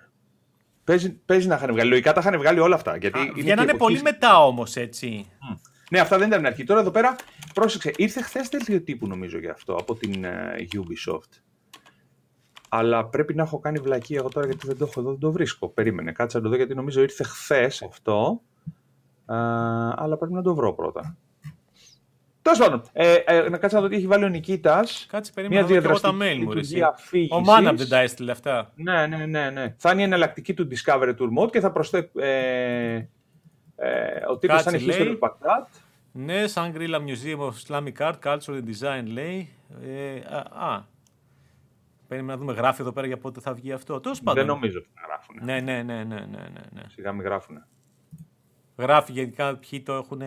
[0.89, 1.89] Παίζει, παίζει να είχαν βγάλει.
[1.89, 2.97] Λογικά τα είχαν βγάλει όλα αυτά.
[2.97, 5.25] Γιατί Α, βγαίνανε πολύ μετά όμως, έτσι.
[5.29, 5.57] Mm.
[5.89, 6.63] Ναι, αυτά δεν ήταν αρχή.
[6.63, 7.15] Τώρα εδώ πέρα,
[7.53, 11.41] πρόσεξε, ήρθε χθες δελτίο τύπου νομίζω για αυτό από την uh, Ubisoft.
[12.69, 15.31] Αλλά πρέπει να έχω κάνει βλακή εγώ τώρα γιατί δεν το έχω εδώ, δεν το
[15.31, 15.69] βρίσκω.
[15.69, 18.41] Περίμενε, κάτσε να το δω γιατί νομίζω ήρθε χθες αυτό.
[19.25, 21.17] Uh, αλλά πρέπει να το βρω πρώτα.
[22.41, 25.05] Τέλος πάντων, ε, ε, να κάτσε να δω τι έχει βάλει ο Νικήτας.
[25.09, 26.53] Κάτσε περίμενα μια να τα mail μου.
[27.29, 28.71] Ο Μάναμ δεν τα έστειλε αυτά.
[28.75, 29.75] Ναι, ναι, ναι, ναι.
[29.77, 32.09] Θα είναι η εναλλακτική του Discovery Tour Mode και θα προσθέσει.
[32.15, 32.93] Ε,
[33.75, 35.65] ε, ο τύπο θα είναι History Baghdad.
[36.11, 39.49] Ναι, Shangri-La Museum of Islamic Art, Culture and Design λέει.
[39.83, 40.83] Ε, α, α.
[42.07, 43.99] Περίμενα να δούμε γράφει εδώ πέρα για πότε θα βγει αυτό.
[43.99, 44.45] Τόσο πάντων.
[44.45, 45.35] Δεν νομίζω ότι θα γράφουν.
[45.41, 46.81] Ναι, ναι, ναι, ναι, ναι, ναι.
[46.87, 47.63] Σιγά μην γράφουν.
[48.77, 50.21] Γράφει γενικά ποιοι το έχουν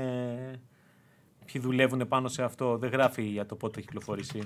[1.53, 2.77] ποιοι δουλεύουν πάνω σε αυτό.
[2.77, 4.45] Δεν γράφει για το πότε έχει κυκλοφορήσει.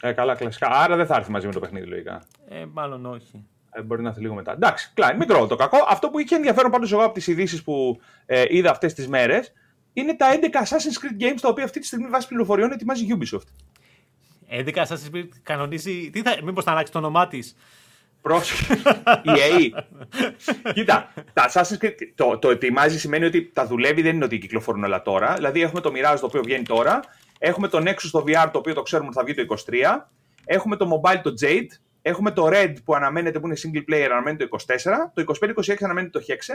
[0.00, 0.68] Ε, καλά, κλασικά.
[0.70, 2.22] Άρα δεν θα έρθει μαζί με το παιχνίδι, λογικά.
[2.48, 3.46] Ε, μάλλον όχι.
[3.70, 4.52] Ε, μπορεί να έρθει λίγο μετά.
[4.52, 5.76] Εντάξει, κλάιν, μικρό το κακό.
[5.88, 9.52] Αυτό που είχε ενδιαφέρον πάντως εγώ από τις ειδήσεις που ε, είδα αυτές τις μέρες
[9.92, 13.18] είναι τα 11 Assassin's Creed Games τα οποία αυτή τη στιγμή βάσει πληροφοριών ετοιμάζει η
[13.18, 13.48] Ubisoft.
[14.50, 16.10] 11 Assassin's Creed κανονίζει.
[16.10, 16.36] Τι θα...
[16.44, 17.56] Μήπως θα αλλάξει το όνομά της;
[18.22, 18.82] Πρόσεχε.
[19.24, 19.82] EA.
[20.74, 24.84] Κοίτα, τα Assassin's Creed, το, το ετοιμάζει σημαίνει ότι τα δουλεύει, δεν είναι ότι κυκλοφορούν
[24.84, 25.34] όλα τώρα.
[25.34, 27.00] Δηλαδή έχουμε το Mirage το οποίο βγαίνει τώρα,
[27.38, 29.74] έχουμε το Nexus το VR το οποίο το ξέρουμε ότι θα βγει το 23,
[30.44, 31.66] έχουμε το Mobile το Jade,
[32.02, 35.24] έχουμε το Red που αναμένεται που είναι single player, αναμένεται το 24, το
[35.66, 36.54] 25-26 αναμένεται το Hexe,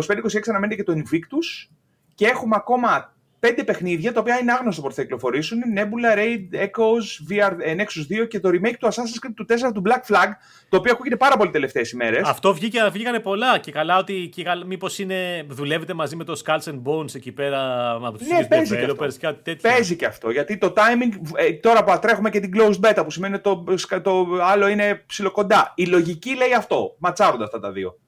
[0.00, 1.70] 25-26 αναμένεται και το Invictus
[2.14, 3.14] και έχουμε ακόμα
[3.46, 5.58] πέντε παιχνίδια τα οποία είναι άγνωστο πότε θα κυκλοφορήσουν.
[5.76, 9.72] Nebula, Raid, Echoes, VR, ε, Nexus 2 και το remake του Assassin's Creed του 4
[9.74, 10.28] του Black Flag,
[10.68, 12.28] το οποίο ακούγεται πάρα πολύ τελευταίες ημέρες.
[12.28, 14.32] Αυτό βγήκε, βγήκανε πολλά και καλά ότι
[14.66, 15.00] μήπως
[15.48, 19.18] δουλεύετε μαζί με το Skulls and Bones εκεί πέρα από τους ναι, παίζει developers, και
[19.18, 19.70] κάτι τέτοιο.
[19.70, 20.30] Παίζει και αυτό.
[20.30, 23.64] Γιατί το timing, ε, τώρα που τρέχουμε και την closed beta, που σημαίνει το,
[24.02, 25.72] το άλλο είναι ψηλοκοντά.
[25.76, 26.96] Η λογική λέει αυτό.
[26.98, 27.98] Ματσάρονται αυτά τα δύο.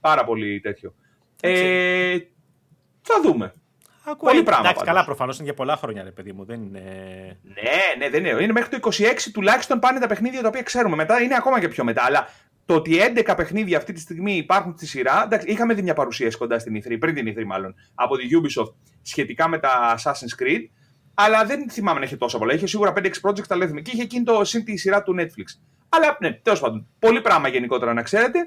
[0.00, 0.94] Πάρα πολύ τέτοιο.
[1.40, 2.16] Ε,
[3.02, 3.52] θα δούμε.
[4.10, 4.68] Ακούω, Πολύ πράγμα.
[4.68, 6.44] Εντάξει, καλά, προφανώς είναι για πολλά χρόνια, ρε παιδί μου.
[6.44, 6.80] Δεν είναι...
[7.42, 8.42] Ναι, ναι, δεν είναι.
[8.42, 10.96] Είναι μέχρι το 26 τουλάχιστον πάνε τα παιχνίδια τα οποία ξέρουμε.
[10.96, 12.02] Μετά είναι ακόμα και πιο μετά.
[12.04, 12.28] Αλλά
[12.66, 15.22] το ότι 11 παιχνίδια αυτή τη στιγμή υπάρχουν στη σειρά.
[15.24, 18.72] Εντάξει, είχαμε δει μια παρουσίαση κοντά στην E3, πριν την E3 μάλλον, από τη Ubisoft
[19.02, 20.62] σχετικά με τα Assassin's Creed.
[21.14, 22.54] Αλλά δεν θυμάμαι να έχει τόσα πολλά.
[22.54, 23.80] Είχε σίγουρα 5-6 projects, τα λέμε.
[23.80, 25.60] Και είχε εκείνη το συν τη σειρά του Netflix.
[25.88, 26.86] Αλλά ναι, τέλος πάντων.
[26.98, 28.38] Πολύ πράγμα γενικότερα να ξέρετε.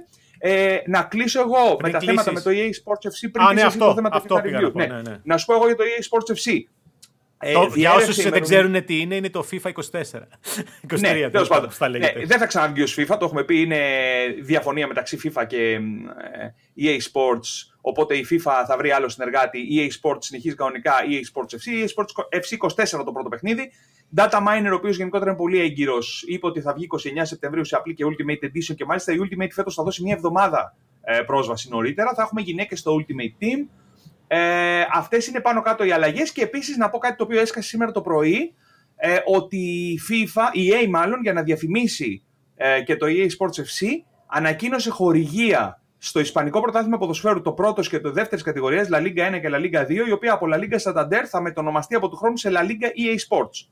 [0.43, 3.61] Ε, να κλείσω εγώ με τα θέματα με το EA Sports FC πριν Α, ναι,
[3.61, 4.71] αυτό, το θέμα αυτό του review.
[4.73, 4.85] Ναι.
[4.85, 5.19] Ναι, ναι.
[5.23, 6.59] Να σου πω εγώ για το EA Sports FC.
[7.43, 9.71] Ε, για όσους δεν ξέρουν τι είναι, είναι το FIFA 24.
[10.89, 11.69] 23, ναι, τέλος πάντων.
[11.89, 13.61] Ναι, δεν θα ξαναβγεί ως FIFA, το έχουμε πει.
[13.61, 13.79] Είναι
[14.41, 17.70] διαφωνία μεταξύ FIFA και ε, EA Sports.
[17.81, 19.67] Οπότε η FIFA θα βρει άλλο συνεργάτη.
[19.71, 21.83] EA Sports συνεχίζει κανονικά EA Sports FC.
[21.83, 23.71] EA Sports FC 24 το πρώτο παιχνίδι.
[24.15, 27.75] Data Miner, ο οποίος γενικότερα είναι πολύ έγκυρος, είπε ότι θα βγει 29 Σεπτεμβρίου σε
[27.75, 31.69] απλή και Ultimate Edition και μάλιστα η Ultimate φέτος θα δώσει μια εβδομάδα ε, πρόσβαση
[31.69, 32.13] νωρίτερα.
[32.13, 33.67] Θα έχουμε γυναίκες στο Ultimate Team.
[34.27, 37.67] Ε, Αυτές είναι πάνω κάτω οι αλλαγές και επίσης να πω κάτι το οποίο έσκασε
[37.67, 38.53] σήμερα το πρωί.
[38.95, 42.23] Ε, ότι η FIFA, η EA μάλλον, για να διαφημίσει
[42.55, 43.87] ε, και το EA Sports FC,
[44.27, 49.39] ανακοίνωσε χορηγία στο Ισπανικό Πρωτάθλημα Ποδοσφαίρου το πρώτος και το δεύτερης κατηγορίας, La Liga 1
[49.41, 52.37] και La Liga 2, η οποία από La Liga Santander θα μετονομαστεί από του χρόνου
[52.37, 53.67] σε La Liga EA Sports.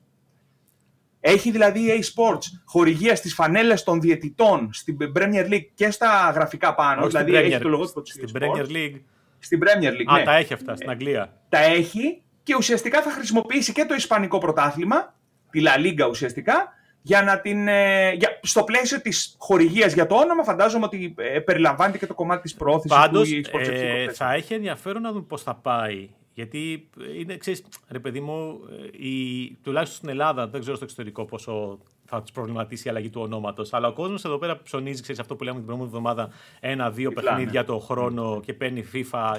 [1.20, 6.76] Έχει δηλαδή η Sports χορηγία στις φανέλες των διαιτητών στην Premier League και στα γραφικά
[6.76, 7.00] πάνω.
[7.00, 9.02] Όχι δηλαδή Premier, έχει το λογότυπο τη Στην Premier League.
[9.40, 10.06] Στην Premier League.
[10.06, 10.24] Α, ναι.
[10.24, 11.22] τα έχει αυτά στην Αγγλία.
[11.22, 15.16] Ε, τα έχει και ουσιαστικά θα χρησιμοποιήσει και το Ισπανικό πρωτάθλημα,
[15.50, 16.74] τη La Liga ουσιαστικά,
[17.10, 21.40] για να την, ε, για, στο πλαίσιο της χορηγίας για το όνομα, φαντάζομαι ότι ε,
[21.40, 25.44] περιλαμβάνεται και το κομμάτι της προώθησης Πάντως, του ε, θα έχει ενδιαφέρον να δούμε πώς
[25.44, 28.60] θα πάει γιατί είναι, ξέρεις, ρε παιδί μου,
[29.00, 33.10] ε, η, τουλάχιστον στην Ελλάδα, δεν ξέρω στο εξωτερικό πόσο θα τους προβληματίσει η αλλαγή
[33.10, 33.74] του ονόματος.
[33.74, 37.64] Αλλά ο κόσμος εδώ πέρα ψωνίζει, ξέρεις αυτό που λέμε την προηγούμενη εβδομάδα, ένα-δύο παιχνίδια
[37.64, 39.36] το χρόνο και παίρνει FIFA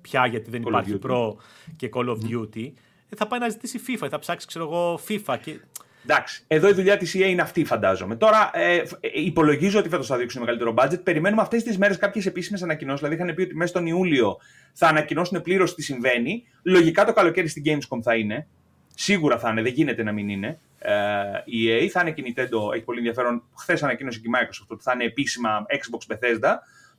[0.00, 1.34] πια γιατί δεν υπάρχει Pro
[1.76, 2.72] και Call of Duty.
[3.08, 5.36] Ε, θα πάει να ζητήσει FIFA, θα ψάξει, ξέρω εγώ, FIFA.
[5.42, 5.60] Και
[6.10, 6.44] Εντάξει.
[6.46, 8.16] Εδώ η δουλειά της EA είναι αυτή, φαντάζομαι.
[8.16, 11.02] Τώρα ε, ε, υπολογίζω ότι φέτος θα δείξουν μεγαλύτερο budget.
[11.02, 13.00] Περιμένουμε αυτές τις μέρες κάποιες επίσημες ανακοινώσεις.
[13.00, 14.36] Δηλαδή, είχαν πει ότι μέσα στον Ιούλιο
[14.72, 16.44] θα ανακοινώσουν πλήρως τι συμβαίνει.
[16.62, 18.46] Λογικά το καλοκαίρι στην Gamescom θα είναι.
[18.94, 20.58] Σίγουρα θα είναι, δεν γίνεται να μην είναι.
[20.78, 20.92] Ε,
[21.44, 23.42] η EA θα είναι και η Nintendo, έχει πολύ ενδιαφέρον.
[23.58, 26.54] Χθες ανακοίνωσε και η Microsoft ότι θα είναι επίσημα Xbox Bethesda.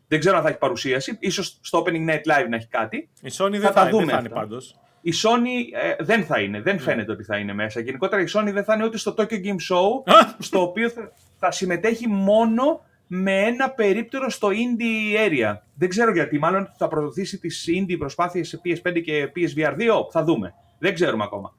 [0.08, 1.18] Δεν ξέρω αν θα έχει παρουσίαση.
[1.20, 3.10] Ίσως στο Opening Night Live να έχει κάτι.
[3.22, 4.80] Η Sony δεν θα, θα, δούμε θα είναι πάντως.
[5.02, 6.82] Η Sony ε, δεν θα είναι, δεν ναι.
[6.82, 7.80] φαίνεται ότι θα είναι μέσα.
[7.80, 11.52] Γενικότερα η Sony δεν θα είναι ούτε στο Tokyo Game Show, στο οποίο θα, θα
[11.52, 15.58] συμμετέχει μόνο με ένα περίπτερο στο indie area.
[15.74, 19.76] Δεν ξέρω γιατί, μάλλον θα προωθήσει τις indie προσπάθειες σε PS5 και PSVR 2,
[20.12, 20.54] θα δούμε.
[20.80, 21.56] Δεν ξέρουμε ακόμα.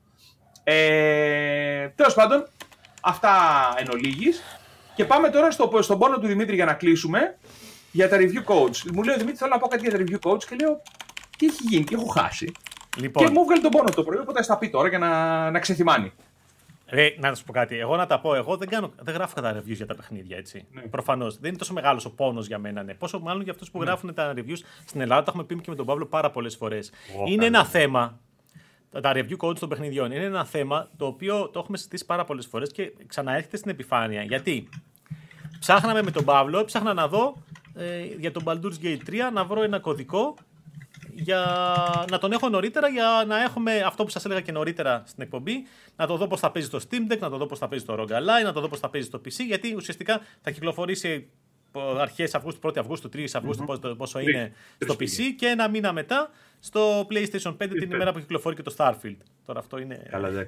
[0.64, 2.46] Ε, τέλος πάντων,
[3.02, 3.30] αυτά
[3.78, 4.42] εν ολίγης.
[4.94, 7.38] Και πάμε τώρα στο, στον πόνο του Δημήτρη για να κλείσουμε
[7.92, 8.90] για τα review codes.
[8.92, 10.82] Μου λέει ο Δημήτρη, θέλω να πω κάτι για τα review codes και λέω
[11.38, 12.52] τι έχει γίνει, τι έχω χάσει.
[12.96, 13.26] Λοιπόν.
[13.26, 15.58] Και μου βγάλει τον πόνο το πρωί, οπότε θα τα πει τώρα για να, να
[15.58, 16.12] ξεθυμάνει.
[16.88, 17.78] Ρε, να σου πω κάτι.
[17.78, 18.34] Εγώ να τα πω.
[18.34, 20.66] Εγώ δεν, κάνω, δεν γράφω κατά reviews για τα παιχνίδια, έτσι.
[20.72, 20.82] Ναι.
[20.82, 21.38] Προφανώς.
[21.38, 22.94] Δεν είναι τόσο μεγάλος ο πόνος για μένα, ναι.
[22.94, 23.84] Πόσο μάλλον για αυτούς που ναι.
[23.84, 25.22] γράφουν τα reviews στην Ελλάδα.
[25.22, 26.92] Τα έχουμε πει και με τον Παύλο πάρα πολλές φορές.
[27.26, 28.18] είναι ένα θέμα.
[29.00, 32.46] Τα review codes των παιχνιδιών είναι ένα θέμα το οποίο το έχουμε συζητήσει πάρα πολλές
[32.46, 34.22] φορές και ξαναέρχεται στην επιφάνεια.
[34.22, 34.68] Γιατί;
[35.58, 37.36] Ψάχναμε με τον Παύλο, ψάχνα να δω
[37.74, 40.34] ε, για τον Baldur's Gate 3 να βρω ένα κωδικό
[41.22, 45.22] για να τον έχω νωρίτερα για να έχουμε αυτό που σας έλεγα και νωρίτερα στην
[45.22, 45.66] εκπομπή.
[45.96, 47.84] Να το δω πώς θα παίζει στο Steam Deck, να το δω πώς θα παίζει
[47.84, 49.44] στο ROG Ally, να το δω πώς θα παίζει στο PC.
[49.46, 51.28] Γιατί ουσιαστικά θα κυκλοφορήσει
[51.98, 53.94] αρχές Αυγούστου, 1η Αυγούστου, 3η Αυγούστου, mm-hmm.
[53.96, 56.30] πόσο είναι στο PC και ένα μήνα μετά
[56.60, 59.16] στο PlayStation 5 την ημέρα που κυκλοφορεί και το Starfield.
[59.46, 60.02] Τώρα αυτό είναι.
[60.10, 60.30] Καλά,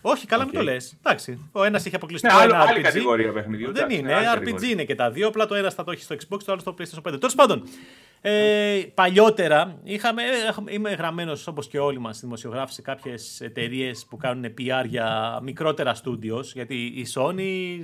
[0.00, 0.96] Όχι, καλά, μην το λες.
[0.98, 1.48] Εντάξει.
[1.52, 2.82] Ο ένας έχει αποκλειστεί ναι, ένα άλλη RPG.
[2.82, 3.72] κατηγορία παιχνιδιού.
[3.72, 4.14] Δεν είναι.
[4.36, 5.28] RPG είναι και τα δύο.
[5.28, 7.18] Απλά το ένας θα το έχει στο Xbox, το άλλο στο PlayStation 5.
[7.18, 7.62] Τέλος πάντων,
[8.20, 10.22] ε, παλιότερα είχαμε,
[10.68, 15.96] είμαι γραμμένος όπως και όλοι μας δημοσιογράφοι σε κάποιες εταιρείες που κάνουν PR για μικρότερα
[16.04, 16.44] studios.
[16.54, 17.80] Γιατί η Sony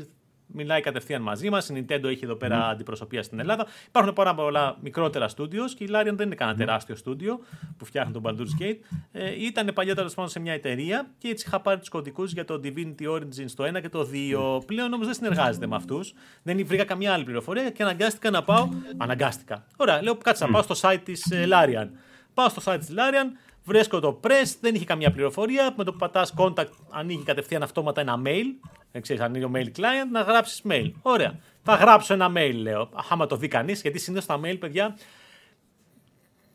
[0.57, 1.69] μιλάει κατευθείαν μαζί μας.
[1.69, 2.71] Η Nintendo έχει εδώ πέρα mm.
[2.71, 3.67] αντιπροσωπεία στην Ελλάδα.
[3.87, 7.41] Υπάρχουν πάρα πολλά μικρότερα studios και η Larian δεν είναι κανένα τεράστιο στούντιο
[7.77, 8.79] που φτιάχνει τον Baldur's Gate.
[9.13, 12.61] Ε, ήταν παλιότερα πάνω σε μια εταιρεία και έτσι είχα πάρει τους κωδικούς για το
[12.65, 14.67] Divinity Origins το 1 και το 2.
[14.67, 16.15] Πλέον όμως δεν συνεργάζεται με αυτούς.
[16.43, 18.69] Δεν βρήκα καμιά άλλη πληροφορία και αναγκάστηκα να πάω.
[18.97, 19.65] Αναγκάστηκα.
[19.77, 21.89] Ωραία, λέω κάτσε να πάω στο site της ε, Larian.
[22.35, 25.75] Πάω στο site της Larian, βρίσκω το press, δεν είχε καμία πληροφορία.
[25.77, 29.67] Με το που πατάς contact, ανοίγει κατευθείαν αυτόματα ένα mail δεν ξέρεις, ανοίγει ο mail
[29.79, 30.91] client, να γράψεις mail.
[31.03, 31.39] Ωραία.
[31.63, 32.89] Θα γράψω ένα mail, λέω.
[33.11, 34.97] Άμα το δει κανείς, γιατί συνήθως τα mail, παιδιά,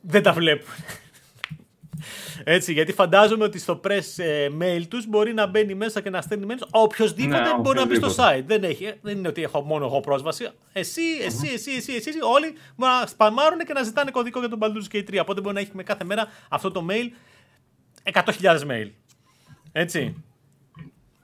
[0.02, 0.74] δεν τα βλέπουν.
[2.43, 6.21] Έτσι, γιατί φαντάζομαι ότι στο press ε, mail τους μπορεί να μπαίνει μέσα και να
[6.21, 8.43] στέλνει mail οποιοδήποτε ναι, μπορεί να μπει στο site.
[8.45, 10.49] Δεν, έχει, δεν είναι ότι έχω μόνο εγώ πρόσβαση.
[10.73, 14.59] Εσύ, εσύ, εσύ, εσύ, εσύ, όλοι μπορεί να σπαμάρουν και να ζητάνε κωδικό για τον
[14.61, 15.17] Baldur's Gate 3.
[15.21, 17.09] Οπότε μπορεί να έχει με κάθε μέρα αυτό το mail
[18.13, 18.89] 100.000 mail.
[19.71, 20.23] Έτσι.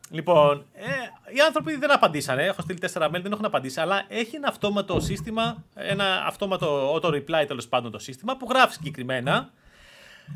[0.09, 0.85] Λοιπόν, ε,
[1.35, 2.43] οι άνθρωποι δεν απαντήσανε.
[2.43, 3.79] Έχω στείλει τέσσερα mail, δεν έχουν απαντήσει.
[3.79, 9.49] Αλλά έχει ένα αυτόματο σύστημα, ένα αυτόματο auto-reply τέλος πάντων το σύστημα που γράφει συγκεκριμένα.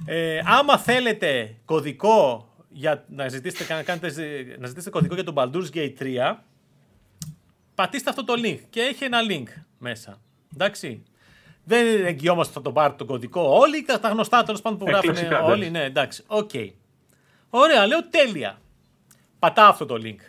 [0.05, 4.07] Ε, άμα θέλετε κωδικό για να ζητήσετε, να, κάνετε,
[4.59, 6.35] να ζητήσετε κωδικό για τον Baldur's Gate 3,
[7.75, 10.21] πατήστε αυτό το link και έχει ένα link μέσα.
[10.53, 11.03] Εντάξει.
[11.63, 15.15] Δεν εγγυόμαστε ότι θα τον πάρει τον κωδικό όλοι, τα γνωστά τέλος πάντων που γράφουν
[15.43, 15.69] όλοι.
[15.69, 16.23] Ναι, εντάξει.
[16.27, 16.49] OK.
[16.53, 16.69] Okay.
[17.49, 18.61] Ωραία, λέω τέλεια.
[19.39, 20.19] Πατά αυτό το link.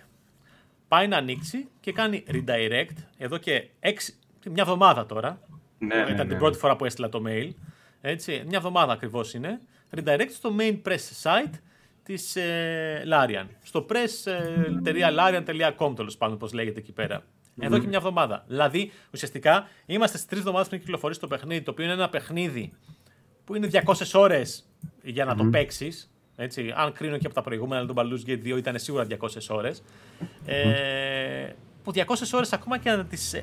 [0.89, 5.41] Πάει να ανοίξει και κάνει redirect εδώ και έξι, μια εβδομάδα τώρα.
[5.79, 6.39] Ναι, Ήταν ναι, την ναι.
[6.39, 7.51] πρώτη φορά που έστειλα το mail.
[8.05, 9.61] Έτσι, μια εβδομάδα ακριβώς είναι.
[9.97, 11.53] Redirect στο main press site
[12.03, 13.47] της ε, Larian.
[13.63, 17.25] Στο press.larian.com τέλος πάντων, όπως λέγεται εκεί πέρα.
[17.61, 18.45] Εδώ και μια εβδομάδα.
[18.47, 22.73] Δηλαδή, ουσιαστικά είμαστε στις τρεις εβδομάδες πριν κυκλοφορήσει το παιχνίδι, το οποίο είναι ένα παιχνίδι
[23.45, 23.81] που είναι 200
[24.13, 24.65] ώρες
[25.03, 26.11] για να το παίξεις.
[26.37, 29.83] Έτσι, αν κρίνω και από τα προηγούμενα, το Baldur's Gate 2 ήταν σίγουρα 200 ώρες.
[30.47, 31.49] Ε,
[31.83, 33.35] που 200 ώρες ακόμα και να τις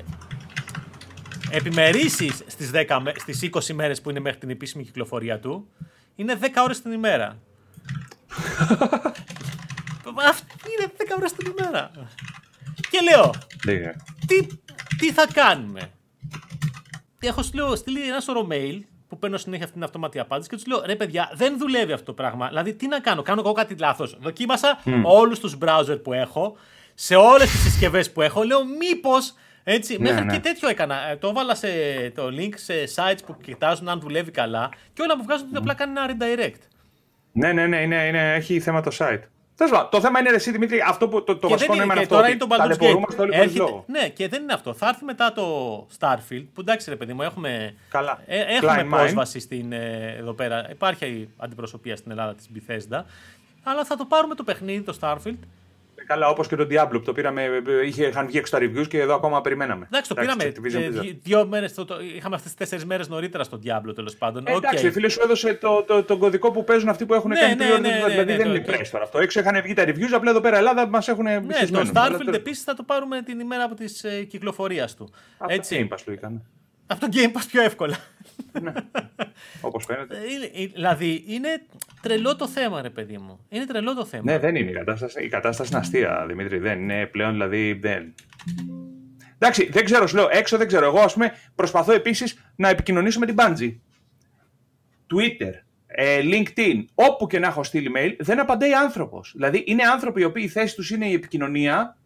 [1.50, 5.68] ε, επιμερίσεις στις, 10, στις 20 μέρες που είναι μέχρι την επίσημη κυκλοφορία του,
[6.16, 7.38] είναι 10 ώρες την ημέρα.
[10.28, 11.90] Αυτή είναι 10 ώρες την ημέρα.
[12.90, 13.30] Και λέω,
[14.26, 14.46] τι,
[14.98, 15.90] τι θα κάνουμε;
[17.20, 17.42] Έχω
[17.74, 20.96] στείλει ένα σωρό mail που παίρνω συνέχεια αυτή την αυτόματη απάντηση και τους λέω: Ρε
[20.96, 22.48] παιδιά, δεν δουλεύει αυτό το πράγμα.
[22.48, 24.16] Δηλαδή, τι να κάνω, κάνω εγώ κάτι λάθος.
[24.20, 25.02] Δοκίμασα mm.
[25.04, 26.56] όλους τους browser που έχω,
[26.94, 28.42] σε όλες τις συσκευές που έχω.
[28.42, 29.34] Λέω: Μήπως.
[29.64, 30.32] Έτσι, ναι, μέχρι ναι.
[30.32, 31.08] και τέτοιο έκανα.
[31.10, 31.68] Ε, το έβαλα σε
[32.14, 35.74] το link σε sites που κοιτάζουν αν δουλεύει καλά και όλα μου βγάζουν ότι απλά
[35.74, 36.60] κάνει ένα redirect.
[37.32, 39.20] Ναι, ναι, ναι, είναι, είναι, έχει θέμα το site.
[39.90, 42.06] Το θέμα είναι εσύ, Δημήτρη, αυτό που το, το βασικό είναι αυτό.
[42.06, 43.28] Τώρα είναι το Baldur's Gate.
[43.30, 44.74] Έρχεται, ναι, και δεν είναι αυτό.
[44.74, 48.22] Θα έρθει μετά το Starfield, που εντάξει ρε παιδί μου, έχουμε, Καλά.
[48.26, 50.70] Ε, έχουμε πρόσβαση στην, ε, εδώ πέρα.
[50.70, 53.02] Υπάρχει αντιπροσωπεία στην Ελλάδα της Bethesda.
[53.62, 55.38] Αλλά θα το πάρουμε το παιχνίδι, το Starfield,
[56.10, 59.00] Καλά, όπως και το Diablo που το πήραμε, είχε, είχαν βγει έξω τα reviews και
[59.00, 59.86] εδώ ακόμα περιμέναμε.
[59.86, 60.44] Εντάξει, το πήραμε.
[60.44, 60.50] Ε,
[61.22, 61.74] δύο μέρες,
[62.16, 64.46] είχαμε αυτές τις τέσσερις μέρες νωρίτερα στο Diablo τέλος πάντων.
[64.46, 64.92] Ε, εντάξει, okay.
[64.92, 67.64] φίλε σου έδωσε το, το, το, κωδικό που παίζουν αυτοί που έχουν ναι, κάνει ναι,
[67.64, 69.18] ναι, ναι, Δηλαδή δεν είναι press τώρα αυτό.
[69.18, 72.64] Έξω είχαν βγει τα reviews, απλά εδώ πέρα Ελλάδα μας έχουν ναι, Το Starfield επίσης
[72.64, 75.12] θα το πάρουμε την ημέρα από τη ε, κυκλοφορίας του.
[75.46, 75.88] Έτσι.
[76.90, 76.98] Game Pass το είχαν.
[76.98, 77.96] από το Game Pass πιο εύκολα.
[78.62, 78.72] ναι.
[79.60, 80.16] Όπως φαίνεται.
[80.16, 81.48] Ε, δηλαδή, είναι
[82.02, 83.46] τρελό το θέμα, ρε παιδί μου.
[83.48, 84.22] Είναι τρελό το θέμα.
[84.32, 85.24] Ναι, δεν είναι η κατάσταση.
[85.24, 86.58] Η κατάσταση είναι αστεία, Δημήτρη.
[86.58, 87.72] Δεν είναι πλέον, δηλαδή.
[87.72, 88.14] Δεν...
[89.38, 90.86] Εντάξει, δεν ξέρω, σου λέω έξω, δεν ξέρω.
[90.86, 93.76] Εγώ, ας πούμε, προσπαθώ επίσης να επικοινωνήσω με την Bungie.
[95.14, 95.52] Twitter,
[95.86, 99.32] ε, LinkedIn, όπου και να έχω στείλει mail, δεν απαντάει άνθρωπος.
[99.34, 101.96] Δηλαδή, είναι άνθρωποι οι οποίοι η θέση τους είναι η επικοινωνία,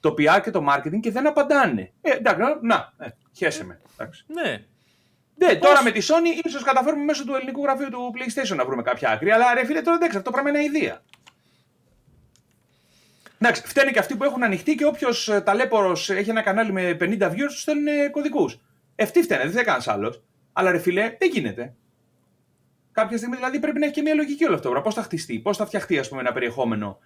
[0.00, 1.92] το PR και το marketing και δεν απαντάνε.
[2.00, 3.80] Ε, εντάξει, να, ε, χέσε με.
[3.96, 4.24] Εντάξει.
[4.26, 4.64] Ναι.
[5.36, 8.82] Ναι, τώρα με τη Sony ίσως καταφέρουμε μέσω του ελληνικού γραφείου του PlayStation να βρούμε
[8.82, 9.30] κάποια άκρη.
[9.30, 11.02] Αλλά ρε φίλε, τώρα εντάξει, αυτό πράγμα είναι ιδέα.
[13.38, 16.96] Εντάξει, φταίνει και αυτοί που έχουν ανοιχτεί και όποιος ε, ταλέπορος έχει ένα κανάλι με
[17.00, 18.60] 50 views τους στέλνουν κωδικούς.
[18.94, 20.22] Ευτοί φταίνε, δεν θέλει κανένα άλλος.
[20.52, 21.74] Αλλά ρε φίλε, δεν γίνεται.
[22.92, 24.80] Κάποια στιγμή δηλαδή πρέπει να έχει και μια λογική όλο αυτό.
[24.82, 26.98] Πώς θα χτιστεί, πώς θα φτιαχτεί ας πούμε, ένα περιεχόμενο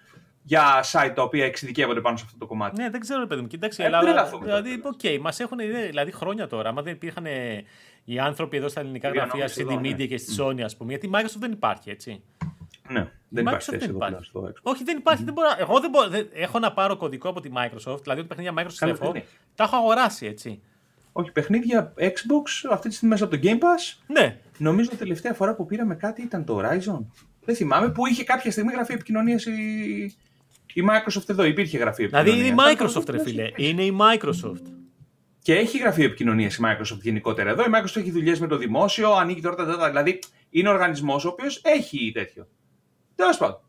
[0.48, 2.82] για site τα οποία εξειδικεύονται πάνω σε αυτό το κομμάτι.
[2.82, 3.46] Ναι, δεν ξέρω, παιδί μου.
[3.46, 4.38] Κοιτάξτε, ε, Ελλάδα.
[4.42, 6.68] Δηλαδή, OK, okay, μα έχουν δηλαδή χρόνια τώρα.
[6.68, 7.26] Άμα δεν υπήρχαν
[8.04, 10.04] οι άνθρωποι εδώ στα ελληνικά γραφεία, στη CD Media ναι.
[10.04, 10.90] και στη Sony, ας πούμε.
[10.90, 12.22] Γιατί η Microsoft δεν υπάρχει, έτσι.
[12.88, 14.24] Ναι, δεν υπάρχει θέση δεν υπάρχει.
[14.24, 15.22] Στο Όχι, δεν υπάρχει.
[15.22, 15.24] Mm.
[15.24, 18.28] Δεν μπορώ, εγώ δεν μπορώ, δεν, έχω να πάρω κωδικό από τη Microsoft, δηλαδή ό,τι
[18.28, 19.12] παιχνίδια Microsoft έχω,
[19.54, 20.62] τα έχω αγοράσει, έτσι.
[21.12, 24.02] Όχι, παιχνίδια Xbox αυτή τη στιγμή μέσα από το Game Pass.
[24.06, 24.38] Ναι.
[24.58, 27.04] Νομίζω ότι τελευταία φορά που πήραμε κάτι ήταν το Horizon.
[27.44, 30.12] Δεν θυμάμαι, που είχε κάποια στιγμή γραφή επικοινωνία η,
[30.74, 31.44] η Microsoft εδώ.
[31.44, 32.32] Υπήρχε γραφή επικοινωνία.
[32.32, 33.50] Δηλαδή είναι η Microsoft, ρε φίλε.
[33.56, 34.62] Είναι η Microsoft.
[35.42, 37.62] Και έχει γραφείο επικοινωνίας η Microsoft γενικότερα εδώ.
[37.62, 39.86] Η Microsoft έχει δουλειές με το δημόσιο, ανοίγει τώρα τα data.
[39.88, 40.18] Δηλαδή
[40.50, 42.48] είναι οργανισμός ο οποίος έχει τέτοιο.
[43.14, 43.60] Τέλος πάντων.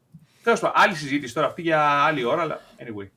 [0.44, 0.82] Τέλος πάντων.
[0.82, 3.08] Άλλη συζήτηση τώρα αυτή για άλλη ώρα, αλλά anyway.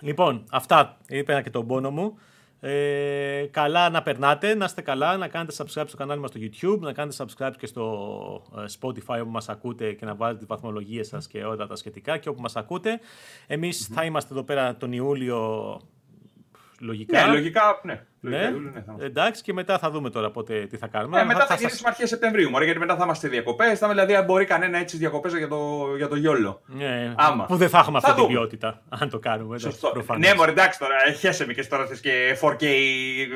[0.00, 2.18] Λοιπόν, αυτά είπε και τον πόνο μου.
[2.64, 6.78] Ε, καλά να περνάτε, να είστε καλά, να κάνετε subscribe στο κανάλι μας στο YouTube,
[6.80, 11.06] να κάνετε subscribe και στο ε, Spotify όπου μας ακούτε και να βάλετε τις βαθμολογίες
[11.06, 13.00] σας και όλα τα σχετικά και όπου μας ακούτε.
[13.46, 15.80] εμεις θα είμαστε εδώ πέρα τον Ιούλιο
[16.84, 17.26] Λογικά.
[17.26, 18.00] Ναι, λογικά, ναι.
[18.20, 18.36] ναι.
[18.38, 21.18] ναι θα Εντάξει, και μετά θα δούμε τώρα πότε τι θα κάνουμε.
[21.18, 22.50] Ναι, μετά θα, θα γυρίσουμε αρχές Σεπτεμβρίου.
[22.50, 23.78] Μωρέ, γιατί μετά θα είμαστε διακοπές.
[23.78, 26.62] Θα δηλαδή αν μπορεί κανένα έτσι διακοπές για το, για το γιόλο.
[26.66, 27.44] Ναι, Άμα.
[27.44, 29.58] Που δεν θα έχουμε αυτή την ποιότητα, αν το κάνουμε.
[29.58, 29.92] Σωστό.
[30.18, 30.94] Ναι, μωρέ, εντάξει τώρα.
[31.18, 32.64] Χέσε με και τώρα θες και 4K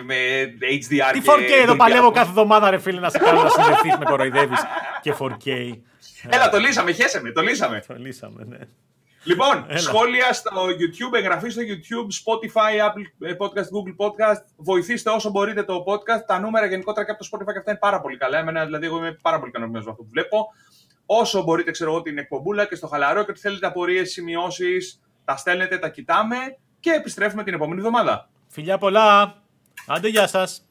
[0.04, 0.16] με
[0.60, 1.12] HDR.
[1.12, 4.60] Τι 4K εδώ παλεύω κάθε εβδομάδα, ρε φίλε, να σε κάνω να συνδεθείς με κοροϊδεύεις
[5.00, 5.72] και 4K.
[6.28, 7.84] Έλα, το λύσαμε, χέσε με, το λύσαμε.
[7.86, 8.58] Το λύσαμε, ναι.
[9.26, 14.42] Λοιπόν, σχόλια στο YouTube, εγγραφή στο YouTube, Spotify, Apple Podcast, Google Podcast.
[14.56, 16.24] Βοηθήστε όσο μπορείτε το podcast.
[16.26, 18.38] Τα νούμερα γενικότερα και από το Spotify και αυτά είναι πάρα πολύ καλά.
[18.38, 20.46] Εμένα, δηλαδή, εγώ είμαι πάρα πολύ ικανοποιημένος με αυτό που βλέπω.
[21.06, 25.36] Όσο μπορείτε, ξέρω εγώ, την εκπομπούλα και στο χαλαρό και ότι θέλετε απορίες, σημειώσεις, τα
[25.36, 26.36] στέλνετε, τα κοιτάμε
[26.80, 28.28] και επιστρέφουμε την επόμενη εβδομάδα.
[28.48, 29.34] Φιλιά πολλά.
[29.86, 30.65] Άντε, γεια σας.